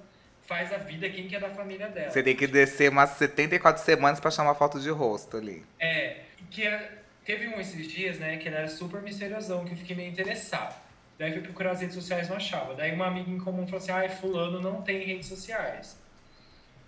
[0.49, 2.11] faz a vida, quem que é da família dela.
[2.11, 5.65] Você tem que descer umas 74 semanas pra achar uma foto de rosto ali.
[5.79, 9.77] É, que é- teve um esses dias, né, que ele era super misteriosão, que eu
[9.77, 10.75] fiquei meio interessado.
[11.19, 12.75] Daí fui procurar as redes sociais, não achava.
[12.75, 15.99] Daí uma amiga em comum falou assim, ai, fulano não tem redes sociais.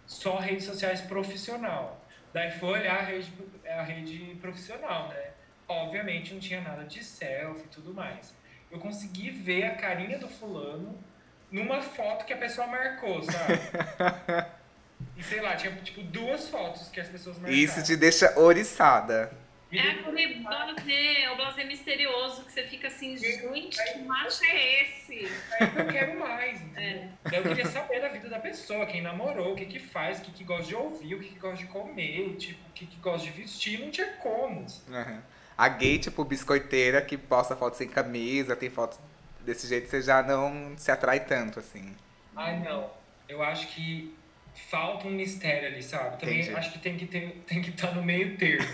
[0.07, 2.01] Só redes sociais profissional.
[2.33, 3.33] Daí foi olhar a rede,
[3.67, 5.31] a rede profissional, né?
[5.67, 8.33] Obviamente não tinha nada de selfie e tudo mais.
[8.71, 10.97] Eu consegui ver a carinha do fulano
[11.51, 13.59] numa foto que a pessoa marcou, sabe?
[15.17, 17.55] E sei lá, tinha tipo duas fotos que as pessoas marcaram.
[17.55, 19.31] Isso te deixa oriçada.
[19.73, 24.83] É aquele blazer, é o blazer misterioso que você fica assim, gente, que macho é
[24.83, 25.31] esse?
[25.61, 27.09] Aí eu quero mais, entendeu?
[27.23, 30.23] Daí eu queria saber da vida da pessoa, quem namorou, o que que faz, o
[30.23, 32.97] que que gosta de ouvir, o que que gosta de comer, tipo, o que que
[32.97, 34.61] gosta de vestir, não tinha como.
[34.61, 35.21] Uhum.
[35.57, 38.99] A gay, tipo, biscoiteira que posta foto sem camisa, tem foto
[39.41, 41.95] desse jeito, você já não se atrai tanto, assim.
[42.35, 42.91] Ai, não.
[43.29, 44.13] Eu acho que
[44.71, 46.19] falta um mistério ali, sabe?
[46.19, 46.57] Também Entendi.
[46.57, 48.67] acho que tem que ter, tem que estar no meio termo.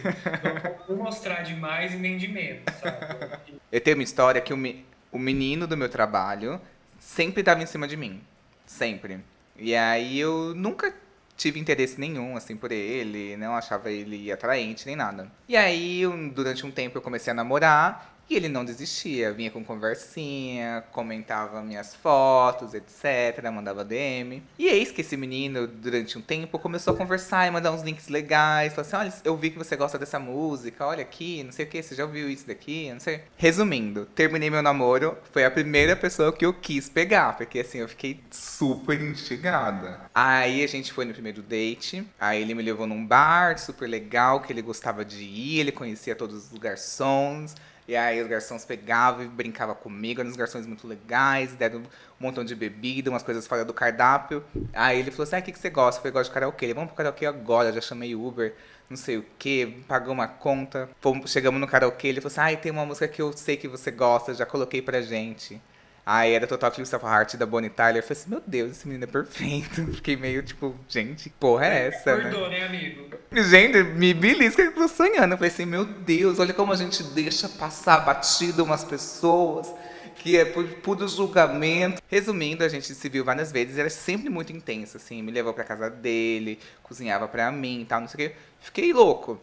[0.88, 3.38] Não mostrar de mais e nem de menos, sabe?
[3.70, 6.60] Eu tenho uma história que o, me- o menino do meu trabalho
[6.98, 8.20] sempre dava em cima de mim.
[8.66, 9.20] Sempre.
[9.58, 10.92] E aí eu nunca
[11.36, 13.36] tive interesse nenhum, assim, por ele.
[13.36, 15.30] Não achava ele atraente nem nada.
[15.48, 16.02] E aí,
[16.34, 18.15] durante um tempo, eu comecei a namorar.
[18.28, 19.32] E ele não desistia.
[19.32, 23.50] Vinha com conversinha, comentava minhas fotos, etc.
[23.52, 24.42] Mandava DM.
[24.58, 28.08] E eis que esse menino, durante um tempo, começou a conversar e mandar uns links
[28.08, 28.74] legais.
[28.74, 31.68] Falou assim: olha, eu vi que você gosta dessa música, olha aqui, não sei o
[31.68, 32.92] que, você já ouviu isso daqui?
[32.92, 33.20] Não sei.
[33.36, 35.16] Resumindo, terminei meu namoro.
[35.32, 40.00] Foi a primeira pessoa que eu quis pegar, porque assim, eu fiquei Super instigada.
[40.14, 42.06] Aí a gente foi no primeiro date.
[42.18, 45.60] Aí ele me levou num bar super legal que ele gostava de ir.
[45.60, 47.54] Ele conhecia todos os garçons.
[47.88, 50.20] E aí os garçons pegavam e brincavam comigo.
[50.20, 51.54] Eram uns garçons muito legais.
[51.54, 51.84] Deram um
[52.18, 54.42] montão de bebida, umas coisas fora do cardápio.
[54.72, 55.98] Aí ele falou assim: ah, o que, que você gosta?
[55.98, 56.66] Eu falei: gosto de karaokê.
[56.66, 57.72] Ele, Vamos pro karaokê agora.
[57.72, 58.54] Já chamei Uber.
[58.88, 60.88] Não sei o que, pagou uma conta.
[61.00, 62.08] Fomos, chegamos no karaokê.
[62.08, 64.34] Ele falou assim: ai, tem uma música que eu sei que você gosta.
[64.34, 65.60] Já coloquei pra gente.
[66.08, 67.96] Aí era Total Eclipse of Heart da Bonnie Tyler.
[67.96, 69.84] Eu falei assim, meu Deus, esse menino é perfeito.
[69.92, 72.28] Fiquei meio tipo, gente, que porra é essa, né?
[72.28, 73.10] Acordou, né, amigo?
[73.32, 75.32] Gente, me belisca que eu tô sonhando.
[75.32, 79.68] Eu falei assim, meu Deus, olha como a gente deixa passar batido umas pessoas
[80.14, 82.00] que é por puro julgamento.
[82.08, 85.64] Resumindo, a gente se viu várias vezes, era sempre muito intenso, assim, me levou pra
[85.64, 88.36] casa dele, cozinhava pra mim e tal, não sei o quê.
[88.60, 89.40] Fiquei louco.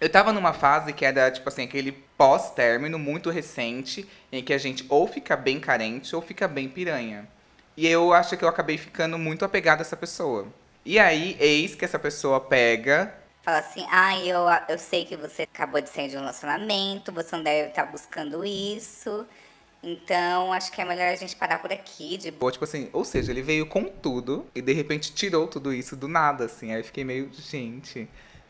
[0.00, 4.58] Eu tava numa fase que era, tipo assim, aquele pós-término muito recente, em que a
[4.58, 7.26] gente ou fica bem carente ou fica bem piranha.
[7.76, 10.48] E eu acho que eu acabei ficando muito apegado a essa pessoa.
[10.84, 13.14] E aí, eis que essa pessoa pega.
[13.44, 17.36] Fala assim, ah, eu, eu sei que você acabou de sair de um relacionamento, você
[17.36, 19.24] não deve estar buscando isso.
[19.80, 22.16] Então, acho que é melhor a gente parar por aqui.
[22.16, 22.34] De...
[22.40, 25.94] Ou, tipo assim, ou seja, ele veio com tudo e de repente tirou tudo isso
[25.94, 26.72] do nada, assim.
[26.72, 28.08] Aí eu fiquei meio, gente.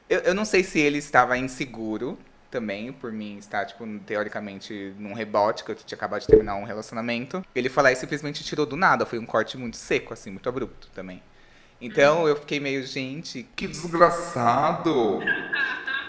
[0.08, 2.18] Eu, eu não sei se ele estava inseguro
[2.50, 6.64] também, por mim estar, tipo, teoricamente num rebote, que eu tinha acabado de terminar um
[6.64, 7.44] relacionamento.
[7.54, 9.06] Ele falar e simplesmente tirou do nada.
[9.06, 11.22] Foi um corte muito seco, assim, muito abrupto também.
[11.80, 13.44] Então eu fiquei meio, gente.
[13.54, 15.20] Que desgraçado!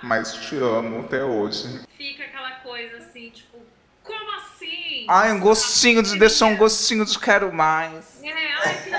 [0.02, 1.82] Mas te amo até hoje.
[1.98, 3.58] Fica aquela coisa assim, tipo,
[4.02, 5.06] como assim?
[5.08, 6.18] Ai, um gostinho de.
[6.18, 8.24] Deixar um gostinho de quero mais.
[8.24, 8.90] É, ai,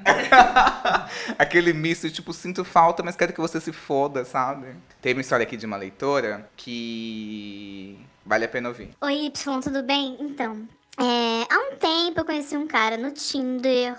[1.38, 4.74] Aquele misto, tipo, sinto falta, mas quero que você se foda, sabe?
[5.00, 8.90] Tem uma história aqui de uma leitora que vale a pena ouvir.
[9.00, 10.16] Oi, Y, tudo bem?
[10.20, 10.66] Então,
[10.98, 13.96] é, há um tempo eu conheci um cara no Tinder.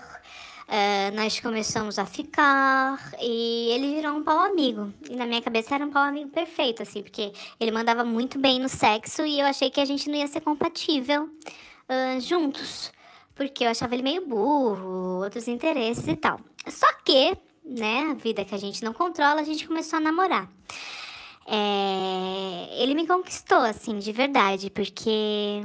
[0.67, 4.93] é, nós começamos a ficar e ele virou um pau amigo.
[5.09, 8.59] E na minha cabeça era um pau amigo perfeito, assim, porque ele mandava muito bem
[8.59, 11.29] no sexo e eu achei que a gente não ia ser compatível
[11.89, 12.92] ah, juntos.
[13.35, 16.39] Porque eu achava ele meio burro, outros interesses e tal.
[16.67, 20.49] Só que, né, a vida que a gente não controla, a gente começou a namorar.
[21.45, 25.61] É, ele me conquistou, assim, de verdade, porque,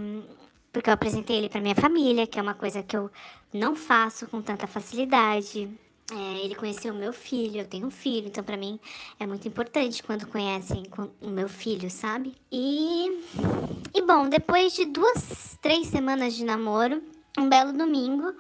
[0.72, 3.11] porque eu apresentei ele pra minha família, que é uma coisa que eu
[3.52, 5.68] não faço com tanta facilidade.
[6.11, 8.81] É, ele conheceu o meu filho, eu tenho um filho, então pra mim
[9.20, 10.85] é muito importante quando conhecem
[11.20, 12.35] o meu filho, sabe?
[12.50, 13.22] E,
[13.94, 17.02] e bom, depois de duas, três semanas de namoro,
[17.38, 18.35] um belo domingo,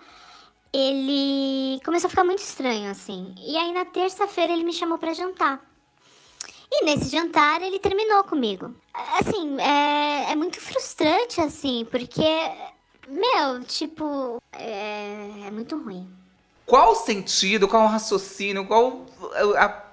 [0.72, 3.34] ele começou a ficar muito estranho, assim.
[3.38, 5.60] E aí na terça-feira ele me chamou pra jantar.
[6.70, 8.74] E nesse jantar ele terminou comigo.
[9.18, 12.50] Assim, é, é muito frustrante, assim, porque,
[13.08, 16.08] meu, tipo, é, é muito ruim.
[16.66, 19.06] Qual o sentido, qual o raciocínio, qual
[19.56, 19.87] a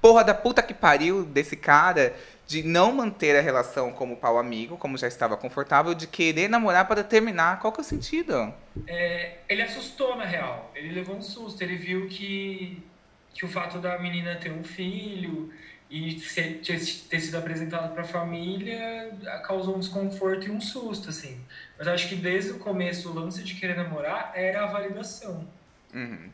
[0.00, 2.14] porra da puta que pariu desse cara
[2.46, 6.88] de não manter a relação como pau amigo, como já estava confortável, de querer namorar
[6.88, 7.60] para terminar?
[7.60, 8.54] Qual que é o sentido?
[8.86, 10.72] É, ele assustou, na real.
[10.74, 11.60] Ele levou um susto.
[11.62, 12.82] Ele viu que,
[13.34, 15.52] que o fato da menina ter um filho
[15.90, 19.10] e ser, ter, ter sido apresentado para a família
[19.46, 21.38] causou um desconforto e um susto, assim.
[21.78, 25.46] Mas acho que desde o começo o lance de querer namorar era a validação.
[25.94, 26.30] Uhum.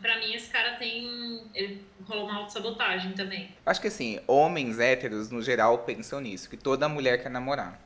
[0.00, 1.42] Pra mim, esse cara tem.
[1.54, 3.50] Ele rolou uma autossabotagem também.
[3.64, 7.80] Acho que assim, homens héteros, no geral, pensam nisso, que toda mulher quer namorar.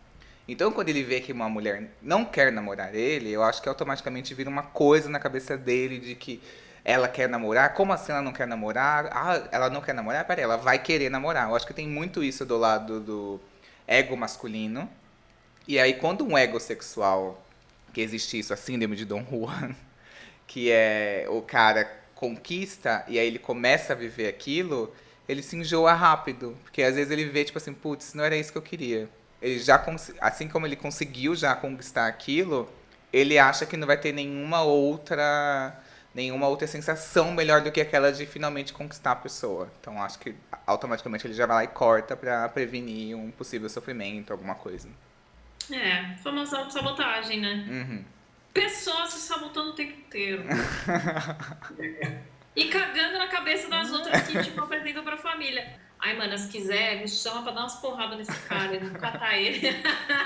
[0.47, 4.35] Então, quando ele vê que uma mulher não quer namorar ele, eu acho que automaticamente
[4.35, 6.43] vira uma coisa na cabeça dele de que
[6.85, 7.75] ela quer namorar.
[7.75, 9.09] Como assim ela não quer namorar?
[9.13, 10.25] Ah, ela não quer namorar?
[10.25, 11.49] Peraí, ela vai querer namorar.
[11.49, 13.41] Eu acho que tem muito isso do lado do
[13.87, 14.91] ego masculino.
[15.69, 17.41] E aí, quando um ego sexual,
[17.93, 19.75] que existe isso, a síndrome de Dom Juan,
[20.51, 24.93] que é o cara conquista e aí ele começa a viver aquilo,
[25.29, 26.59] ele se enjoa rápido.
[26.65, 29.09] Porque às vezes ele vê, tipo assim, putz, não era isso que eu queria.
[29.41, 29.81] Ele já,
[30.21, 32.69] assim como ele conseguiu já conquistar aquilo,
[33.13, 35.73] ele acha que não vai ter nenhuma outra
[36.13, 39.71] nenhuma outra sensação melhor do que aquela de finalmente conquistar a pessoa.
[39.81, 40.35] Então acho que
[40.67, 44.89] automaticamente ele já vai lá e corta pra prevenir um possível sofrimento, alguma coisa.
[45.71, 47.67] É, famosa autossabotagem, né?
[47.69, 48.05] Uhum.
[48.53, 50.45] Pessoas se sabotando o tempo inteiro.
[52.57, 55.79] e cagando na cabeça das outras que, tipo, apresentam pra família.
[56.03, 59.61] Ai, mana, se quiser, me chama pra dar umas porradas nesse cara, vou catar ele.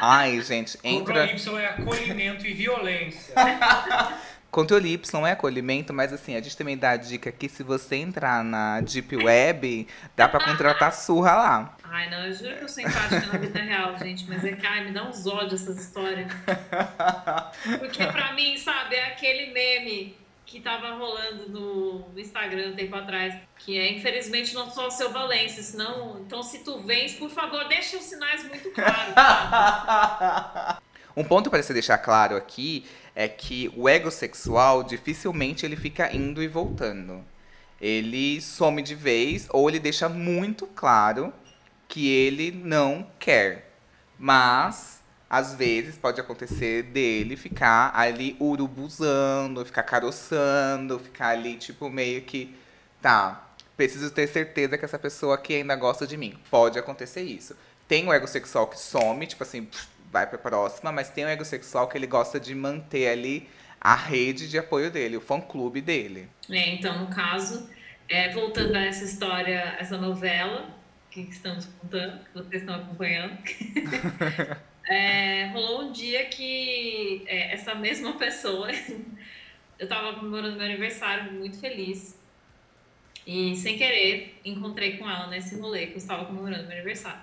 [0.01, 1.27] Ai, gente, entra.
[1.27, 3.35] Controle Y é acolhimento e violência.
[4.53, 7.97] Controle Y é acolhimento, mas assim, a gente também dá a dica que se você
[7.97, 11.77] entrar na Deep Web, dá pra contratar surra lá.
[11.95, 14.67] Ai, não, eu juro que eu sou empática na vida real, gente, mas é que,
[14.67, 16.27] ai, me dá uns ódios essas histórias.
[17.79, 23.37] Porque pra mim, sabe, é aquele meme que tava rolando no Instagram um tempo atrás,
[23.61, 27.69] que é, infelizmente, não só o seu Valência, senão, então se tu vens, por favor,
[27.69, 29.15] deixa os sinais muito claros?
[31.17, 36.13] Um ponto para se deixar claro aqui é que o ego sexual dificilmente ele fica
[36.13, 37.25] indo e voltando.
[37.81, 41.33] Ele some de vez ou ele deixa muito claro
[41.95, 43.71] que ele não quer.
[44.19, 52.23] Mas às vezes pode acontecer dele ficar ali urubuzando, ficar caroçando, ficar ali tipo meio
[52.23, 52.53] que
[53.01, 56.37] tá, preciso ter certeza que essa pessoa aqui ainda gosta de mim.
[56.51, 57.57] Pode acontecer isso.
[57.87, 59.69] Tem o ego sexual que some, tipo assim,
[60.11, 63.49] vai pra próxima, mas tem um ego sexual que ele gosta de manter ali
[63.81, 66.29] a rede de apoio dele, o fã-clube dele.
[66.51, 67.71] É, então, no caso,
[68.09, 70.83] é, voltando a essa história, essa novela
[71.23, 73.39] que estamos contando, que vocês estão acompanhando,
[74.89, 78.69] é, rolou um dia que é, essa mesma pessoa,
[79.79, 82.19] eu estava comemorando meu aniversário, muito feliz,
[83.25, 87.23] e sem querer encontrei com ela nesse rolê que eu estava comemorando meu aniversário.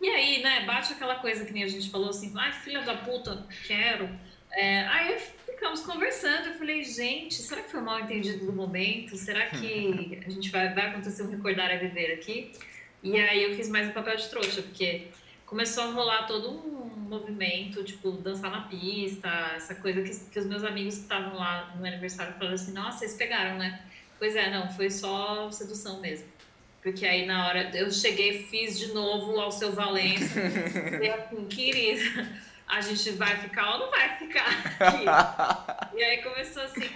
[0.00, 2.96] E aí, né, bate aquela coisa que nem a gente falou assim, ai, filha da
[2.96, 4.08] puta, quero.
[4.52, 9.16] É, aí ficamos conversando, eu falei, gente, será que foi mal entendido do momento?
[9.16, 12.52] Será que a gente vai, vai acontecer um recordar a viver aqui?
[13.02, 15.08] E aí eu fiz mais um papel de trouxa, porque
[15.46, 20.46] começou a rolar todo um movimento, tipo, dançar na pista, essa coisa que, que os
[20.46, 23.80] meus amigos que estavam lá no aniversário falaram assim, nossa, vocês pegaram, né?
[24.18, 26.26] Pois é, não, foi só sedução mesmo.
[26.82, 30.40] Porque aí na hora eu cheguei, fiz de novo ao seu Valença.
[31.02, 32.28] e assim, querida,
[32.66, 34.46] a gente vai ficar ou não vai ficar
[34.80, 35.04] aqui?
[35.96, 36.88] e aí começou assim,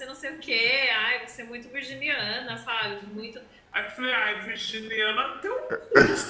[0.00, 3.06] você, não sei o quê, ai, você é muito virginiana, sabe?
[3.12, 3.38] Muito.
[3.72, 5.54] Aí eu falei, ai, virginiana, teu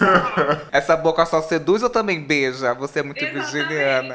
[0.73, 2.75] Essa boca só seduz ou também beija?
[2.75, 3.53] Você é muito Exatamente.
[3.53, 4.15] virginiana.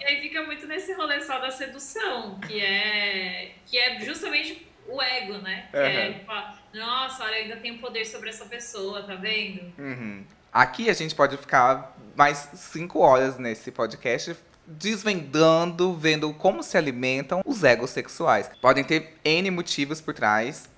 [0.00, 5.02] E aí fica muito nesse rolê só da sedução, que é, que é justamente o
[5.02, 5.68] ego, né?
[5.70, 6.12] Que é, Aham.
[6.14, 9.72] tipo, nossa, olha, eu ainda tenho poder sobre essa pessoa, tá vendo?
[9.76, 10.24] Uhum.
[10.52, 17.42] Aqui a gente pode ficar mais cinco horas nesse podcast desvendando, vendo como se alimentam
[17.44, 18.50] os egos sexuais.
[18.60, 20.68] Podem ter N motivos por trás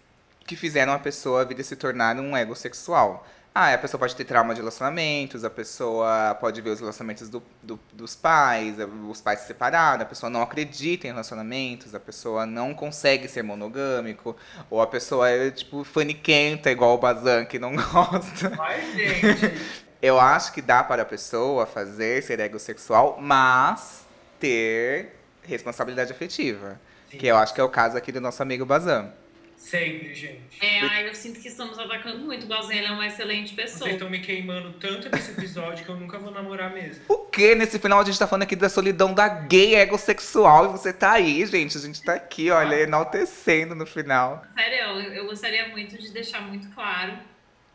[0.46, 3.26] que fizeram a pessoa vir a se tornar um ego sexual.
[3.54, 7.42] Ah, a pessoa pode ter trauma de relacionamentos, a pessoa pode ver os relacionamentos do-
[7.62, 8.76] do- dos pais,
[9.10, 13.42] os pais se separaram, a pessoa não acredita em relacionamentos, a pessoa não consegue ser
[13.42, 14.36] monogâmico,
[14.70, 18.52] ou a pessoa é, tipo, faniquenta, igual o Bazan, que não gosta.
[18.60, 19.87] Ai, gente.
[20.00, 24.06] Eu acho que dá para a pessoa fazer ser ego sexual, mas
[24.38, 26.80] ter responsabilidade afetiva.
[27.10, 27.18] Sim.
[27.18, 29.12] Que eu acho que é o caso aqui do nosso amigo Bazan.
[29.58, 30.40] Sempre, gente.
[30.60, 32.46] É, ai, eu sinto que estamos atacando muito.
[32.46, 33.80] O ele é uma excelente pessoa.
[33.80, 37.02] Vocês estão me queimando tanto nesse episódio que eu nunca vou namorar mesmo.
[37.08, 37.56] O que?
[37.56, 40.92] Nesse final a gente tá falando aqui da solidão da gay ego sexual e você
[40.92, 41.76] tá aí, gente.
[41.76, 44.44] A gente tá aqui, olha, enaltecendo no final.
[44.56, 47.18] Sério, eu, eu gostaria muito de deixar muito claro,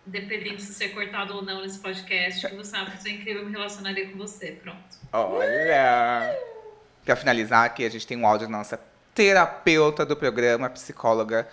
[0.05, 3.51] independente se ser cortado ou não nesse podcast, que você é pessoa incrível, eu me
[3.51, 4.51] relacionaria com você.
[4.51, 4.97] Pronto.
[5.11, 6.35] Olha!
[7.05, 8.79] Pra finalizar aqui, a gente tem um áudio da nossa
[9.13, 11.47] terapeuta do programa, psicóloga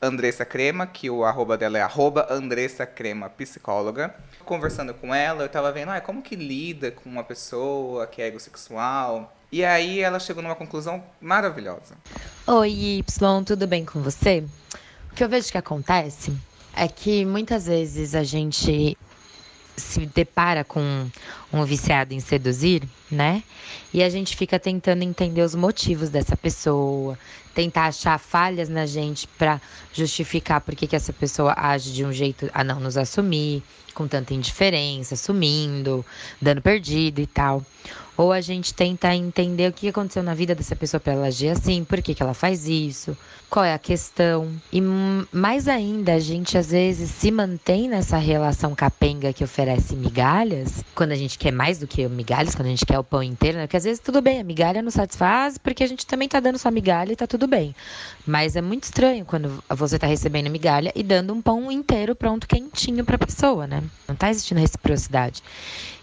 [0.00, 4.14] Andressa Crema, que o arroba dela é arroba Andressa Crema Psicóloga.
[4.44, 8.26] Conversando com ela, eu tava vendo, ah, como que lida com uma pessoa que é
[8.26, 9.34] egossexual?
[9.50, 11.96] E aí ela chegou numa conclusão maravilhosa.
[12.46, 14.44] Oi, Y, tudo bem com você?
[15.10, 16.32] O que eu vejo que acontece
[16.78, 18.96] é que muitas vezes a gente
[19.76, 21.08] se depara com
[21.52, 23.42] um viciado em seduzir, né?
[23.92, 27.18] E a gente fica tentando entender os motivos dessa pessoa,
[27.54, 29.60] tentar achar falhas na gente pra
[29.92, 33.62] justificar por que, que essa pessoa age de um jeito a não nos assumir,
[33.94, 36.04] com tanta indiferença, sumindo,
[36.40, 37.64] dando perdido e tal.
[38.18, 41.50] Ou a gente tenta entender o que aconteceu na vida dessa pessoa para ela agir
[41.50, 43.16] assim, por que, que ela faz isso,
[43.48, 44.52] qual é a questão.
[44.72, 44.82] E
[45.30, 51.12] mais ainda, a gente às vezes se mantém nessa relação capenga que oferece migalhas, quando
[51.12, 53.68] a gente quer mais do que migalhas, quando a gente quer o pão inteiro, né?
[53.68, 56.58] Porque às vezes tudo bem, a migalha não satisfaz, porque a gente também tá dando
[56.58, 57.72] só migalha e tá tudo bem.
[58.26, 62.48] Mas é muito estranho quando você tá recebendo migalha e dando um pão inteiro pronto,
[62.48, 63.80] quentinho pra pessoa, né?
[64.08, 65.40] Não tá existindo reciprocidade.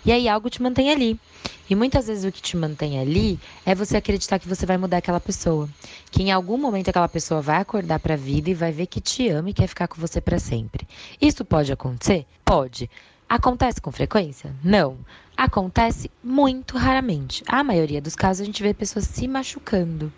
[0.05, 1.19] E aí algo te mantém ali.
[1.67, 4.97] E muitas vezes o que te mantém ali é você acreditar que você vai mudar
[4.97, 5.67] aquela pessoa.
[6.11, 9.01] Que em algum momento aquela pessoa vai acordar para a vida e vai ver que
[9.01, 10.87] te ama e quer ficar com você para sempre.
[11.19, 12.27] Isso pode acontecer?
[12.43, 12.89] Pode.
[13.27, 14.55] Acontece com frequência?
[14.63, 14.97] Não.
[15.35, 17.43] Acontece muito raramente.
[17.47, 20.13] A maioria dos casos a gente vê pessoas se machucando.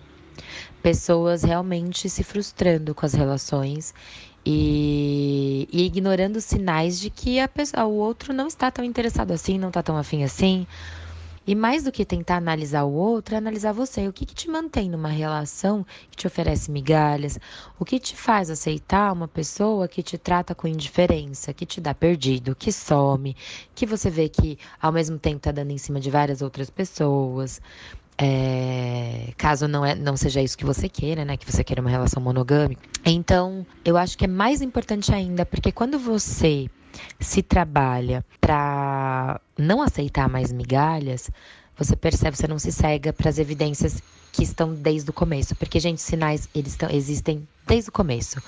[0.84, 3.94] Pessoas realmente se frustrando com as relações
[4.50, 9.60] e, e ignorando sinais de que a pessoa, o outro não está tão interessado assim,
[9.60, 10.66] não está tão afim assim.
[11.46, 14.08] E mais do que tentar analisar o outro, é analisar você.
[14.08, 17.38] O que, que te mantém numa relação que te oferece migalhas?
[17.78, 21.94] O que te faz aceitar uma pessoa que te trata com indiferença, que te dá
[21.94, 23.36] perdido, que some,
[23.76, 27.62] que você vê que ao mesmo tempo tá dando em cima de várias outras pessoas?
[28.20, 31.38] É, caso não, é, não seja isso que você queira, né?
[31.38, 32.82] Que você queira uma relação monogâmica.
[33.06, 36.68] Então, eu acho que é mais importante ainda, porque quando você
[37.20, 41.30] se trabalha para não aceitar mais migalhas,
[41.78, 45.56] você percebe, você não se cega para as evidências que estão desde o começo.
[45.56, 48.42] Porque, gente, sinais, eles estão, existem desde o começo.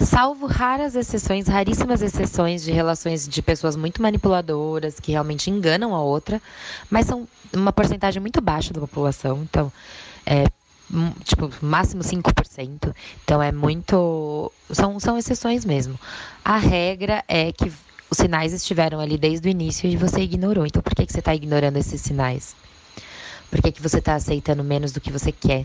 [0.00, 6.02] Salvo raras exceções, raríssimas exceções de relações de pessoas muito manipuladoras, que realmente enganam a
[6.02, 6.42] outra,
[6.90, 9.42] mas são uma porcentagem muito baixa da população.
[9.42, 9.72] Então,
[10.26, 10.44] é,
[11.24, 12.94] tipo, máximo 5%.
[13.24, 14.52] Então é muito.
[14.70, 15.98] São, são exceções mesmo.
[16.44, 17.72] A regra é que
[18.10, 20.66] os sinais estiveram ali desde o início e você ignorou.
[20.66, 22.54] Então por que, que você está ignorando esses sinais?
[23.54, 25.64] Por que, que você está aceitando menos do que você quer?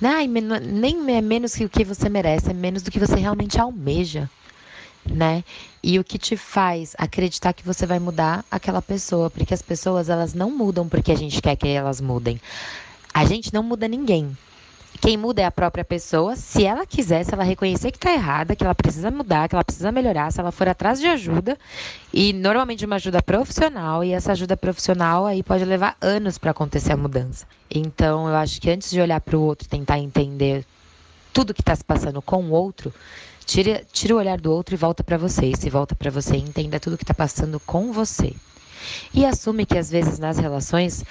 [0.00, 0.10] Não,
[0.62, 4.30] nem é menos que o que você merece, é menos do que você realmente almeja.
[5.04, 5.44] Né?
[5.82, 10.08] E o que te faz acreditar que você vai mudar aquela pessoa, porque as pessoas
[10.08, 12.40] elas não mudam porque a gente quer que elas mudem.
[13.12, 14.34] A gente não muda ninguém.
[15.00, 16.34] Quem muda é a própria pessoa.
[16.34, 19.64] Se ela quiser, se ela reconhecer que está errada, que ela precisa mudar, que ela
[19.64, 21.56] precisa melhorar, se ela for atrás de ajuda,
[22.12, 26.92] e normalmente uma ajuda profissional, e essa ajuda profissional aí pode levar anos para acontecer
[26.92, 27.46] a mudança.
[27.70, 30.64] Então, eu acho que antes de olhar para o outro, tentar entender
[31.32, 32.92] tudo que está se passando com o outro,
[33.46, 35.46] tira, tira o olhar do outro e volta para você.
[35.46, 38.34] E se volta para você, entenda tudo que está passando com você.
[39.14, 41.04] E assume que às vezes nas relações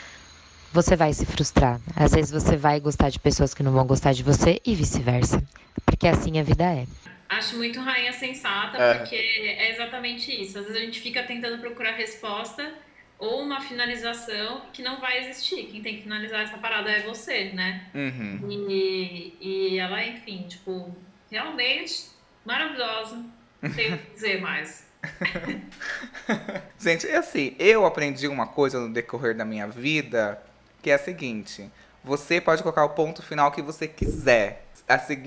[0.74, 1.80] você vai se frustrar.
[1.96, 5.44] Às vezes você vai gostar de pessoas que não vão gostar de você e vice-versa.
[5.86, 6.86] Porque assim a vida é.
[7.30, 8.94] Acho muito rainha sensata, é.
[8.96, 10.58] porque é exatamente isso.
[10.58, 12.74] Às vezes a gente fica tentando procurar resposta
[13.20, 15.68] ou uma finalização que não vai existir.
[15.68, 17.88] Quem tem que finalizar essa parada é você, né?
[17.94, 18.50] Uhum.
[18.70, 20.96] E, e ela, enfim, tipo,
[21.30, 22.06] realmente
[22.46, 23.26] maravilhosa.
[23.62, 24.88] Não tenho o que dizer mais.
[26.80, 30.42] Gente, é assim, eu aprendi uma coisa no decorrer da minha vida
[30.82, 31.70] que é a seguinte:
[32.04, 34.66] você pode colocar o ponto final que você quiser.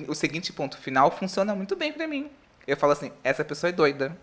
[0.09, 2.31] o seguinte ponto final funciona muito bem para mim.
[2.67, 4.17] Eu falo assim: essa pessoa é doida.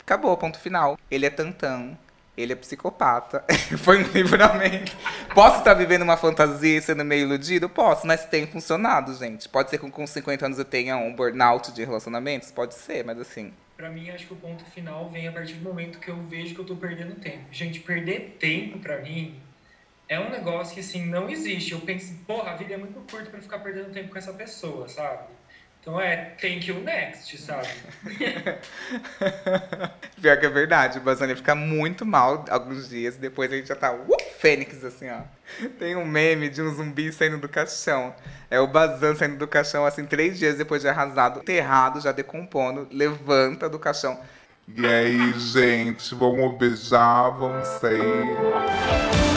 [0.00, 0.98] Acabou, ponto final.
[1.10, 1.96] Ele é tantão.
[2.36, 3.44] Ele é psicopata.
[3.78, 4.96] Foi um livramento.
[5.34, 7.68] Posso estar vivendo uma fantasia e sendo meio iludido?
[7.68, 9.48] Posso, mas tem funcionado, gente.
[9.48, 12.50] Pode ser que com 50 anos eu tenha um burnout de relacionamentos?
[12.50, 13.52] Pode ser, mas assim.
[13.76, 16.54] Pra mim, acho que o ponto final vem a partir do momento que eu vejo
[16.54, 17.44] que eu tô perdendo tempo.
[17.52, 19.40] Gente, perder tempo pra mim
[20.10, 21.70] é um negócio que, assim, não existe.
[21.70, 24.88] Eu penso, porra, a vida é muito curta para ficar perdendo tempo com essa pessoa,
[24.88, 25.22] sabe?
[25.80, 27.68] Então é, tem que o next, sabe?
[30.20, 33.76] Pior que é verdade, o Bazania fica muito mal alguns dias, depois a gente já
[33.76, 35.20] tá, uh, fênix, assim, ó.
[35.78, 38.14] Tem um meme de um zumbi saindo do caixão.
[38.50, 42.88] É o Bazan saindo do caixão, assim, três dias depois de arrasado, enterrado, já decompondo,
[42.90, 44.20] levanta do caixão.
[44.68, 49.29] E aí, gente, vamos beijar, vamos sair.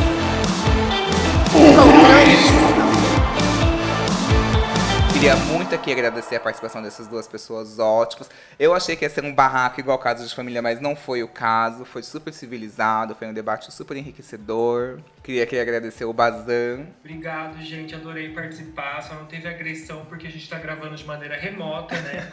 [5.23, 8.29] Queria muito aqui agradecer a participação dessas duas pessoas ótimas.
[8.59, 11.29] Eu achei que ia ser um barraco igual caso de família, mas não foi o
[11.29, 11.85] caso.
[11.85, 14.99] Foi super civilizado, foi um debate super enriquecedor.
[15.23, 16.87] Queria aqui agradecer o Bazan.
[16.99, 17.95] Obrigado, gente.
[17.95, 19.01] Adorei participar.
[19.01, 22.29] Só não teve agressão porque a gente está gravando de maneira remota, né?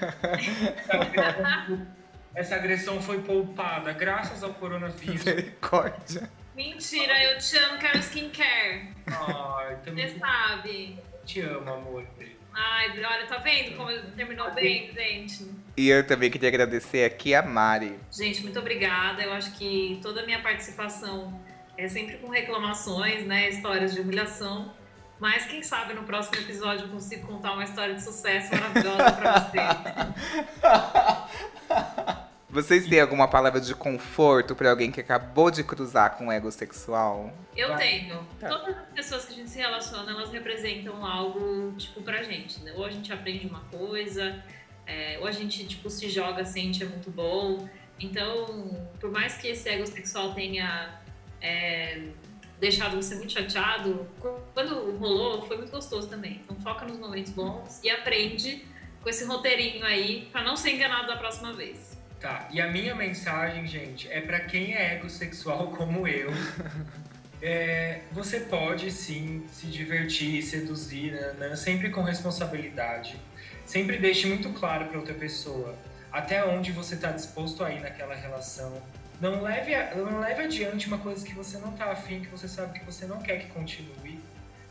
[2.34, 5.24] Essa agressão foi poupada graças ao coronavírus.
[5.24, 6.28] Misericórdia.
[6.56, 8.88] Mentira, eu te amo, quero skincare.
[9.06, 10.08] Ai, também.
[10.08, 10.98] Você sabe.
[11.24, 12.04] Te amo, amor.
[12.62, 15.50] Ai, olha, tá vendo como terminou bem, gente?
[15.76, 17.98] E eu também queria agradecer aqui a Mari.
[18.12, 19.22] Gente, muito obrigada.
[19.22, 21.40] Eu acho que toda a minha participação
[21.78, 23.48] é sempre com reclamações, né?
[23.48, 24.74] Histórias de humilhação.
[25.18, 29.40] Mas quem sabe no próximo episódio eu consigo contar uma história de sucesso maravilhosa pra
[29.40, 29.58] você.
[32.50, 36.50] Vocês têm alguma palavra de conforto para alguém que acabou de cruzar com o ego
[36.50, 37.32] sexual?
[37.56, 38.26] Eu tenho.
[38.40, 38.48] Tá.
[38.48, 42.60] Todas as pessoas que a gente se relaciona, elas representam algo, tipo, pra gente.
[42.64, 42.72] Né?
[42.74, 44.42] Ou a gente aprende uma coisa,
[44.84, 47.68] é, ou a gente, tipo, se joga, sente, é muito bom.
[48.00, 50.98] Então, por mais que esse ego sexual tenha
[51.40, 52.02] é,
[52.58, 54.08] deixado você muito chateado,
[54.52, 56.40] quando rolou, foi muito gostoso também.
[56.44, 58.66] Então, foca nos momentos bons e aprende
[59.00, 61.99] com esse roteirinho aí, para não ser enganado da próxima vez.
[62.20, 66.30] Tá, e a minha mensagem, gente, é para quem é egossexual como eu.
[67.40, 73.18] É, você pode sim se divertir, seduzir, né, né, sempre com responsabilidade.
[73.64, 75.74] Sempre deixe muito claro para outra pessoa
[76.12, 78.82] até onde você está disposto a ir naquela relação.
[79.20, 82.48] Não leve, a, não leve adiante uma coisa que você não está afim, que você
[82.48, 84.18] sabe que você não quer que continue.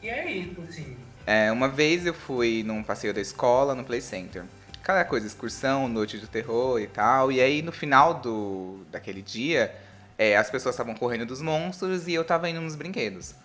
[0.04, 0.98] E é isso, assim.
[1.26, 4.44] É, uma vez eu fui num passeio da escola no Play Center
[4.82, 7.32] aquela coisa, excursão, noite de terror e tal.
[7.32, 9.76] E aí no final do daquele dia,
[10.18, 13.36] é, as pessoas estavam correndo dos monstros e eu tava indo nos brinquedos.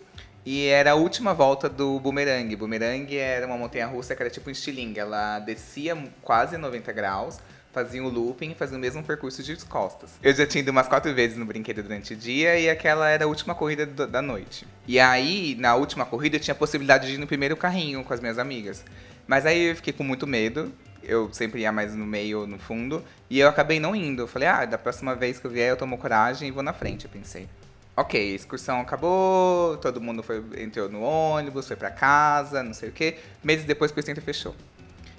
[0.46, 2.54] E era a última volta do Boomerang.
[2.54, 5.00] Boomerang era uma montanha russa que era tipo um estilingue.
[5.00, 7.38] Ela descia quase 90 graus,
[7.72, 10.10] faziam o looping e faziam o mesmo percurso de costas.
[10.22, 13.24] Eu já tinha ido umas quatro vezes no brinquedo durante o dia e aquela era
[13.24, 14.66] a última corrida do, da noite.
[14.86, 18.12] E aí, na última corrida, eu tinha a possibilidade de ir no primeiro carrinho com
[18.12, 18.84] as minhas amigas.
[19.26, 20.70] Mas aí eu fiquei com muito medo.
[21.06, 23.04] Eu sempre ia mais no meio ou no fundo.
[23.28, 24.22] E eu acabei não indo.
[24.22, 26.72] Eu falei, ah, da próxima vez que eu vier, eu tomo coragem e vou na
[26.72, 27.48] frente, eu pensei.
[27.96, 32.88] Ok, a excursão acabou, todo mundo foi, entrou no ônibus, foi para casa, não sei
[32.88, 33.18] o quê.
[33.42, 34.54] Meses depois o centro fechou.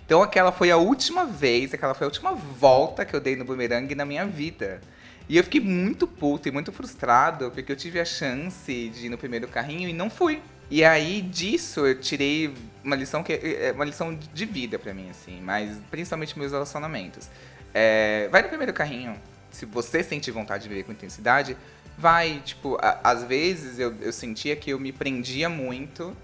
[0.05, 3.45] Então aquela foi a última vez, aquela foi a última volta que eu dei no
[3.45, 4.81] boomerang na minha vida.
[5.27, 9.09] E eu fiquei muito puto e muito frustrado, porque eu tive a chance de ir
[9.09, 10.41] no primeiro carrinho e não fui.
[10.69, 12.53] E aí disso eu tirei
[12.83, 17.29] uma lição que é uma lição de vida para mim assim, mas principalmente meus relacionamentos.
[17.73, 19.19] É, vai no primeiro carrinho.
[19.51, 21.55] Se você sente vontade de viver com intensidade,
[21.97, 26.15] vai, tipo, a, às vezes eu, eu sentia que eu me prendia muito,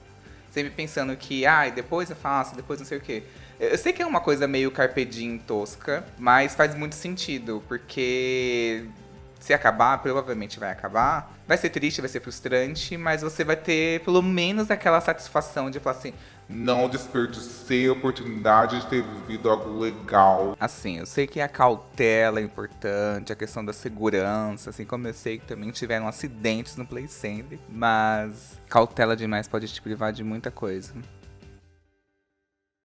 [0.49, 3.23] sempre pensando que, ah, depois eu faço, depois não sei o quê.
[3.59, 8.85] Eu sei que é uma coisa meio carpedinho tosca, mas faz muito sentido, porque
[9.41, 11.33] se acabar, provavelmente vai acabar.
[11.47, 15.79] Vai ser triste, vai ser frustrante, mas você vai ter pelo menos aquela satisfação de
[15.79, 16.13] falar assim:
[16.47, 20.55] não desperdicei a oportunidade de ter vivido algo legal.
[20.59, 25.13] Assim, eu sei que a cautela é importante, a questão da segurança, assim como eu
[25.13, 30.23] sei que também tiveram acidentes no Play Center, mas cautela demais pode te privar de
[30.23, 30.93] muita coisa.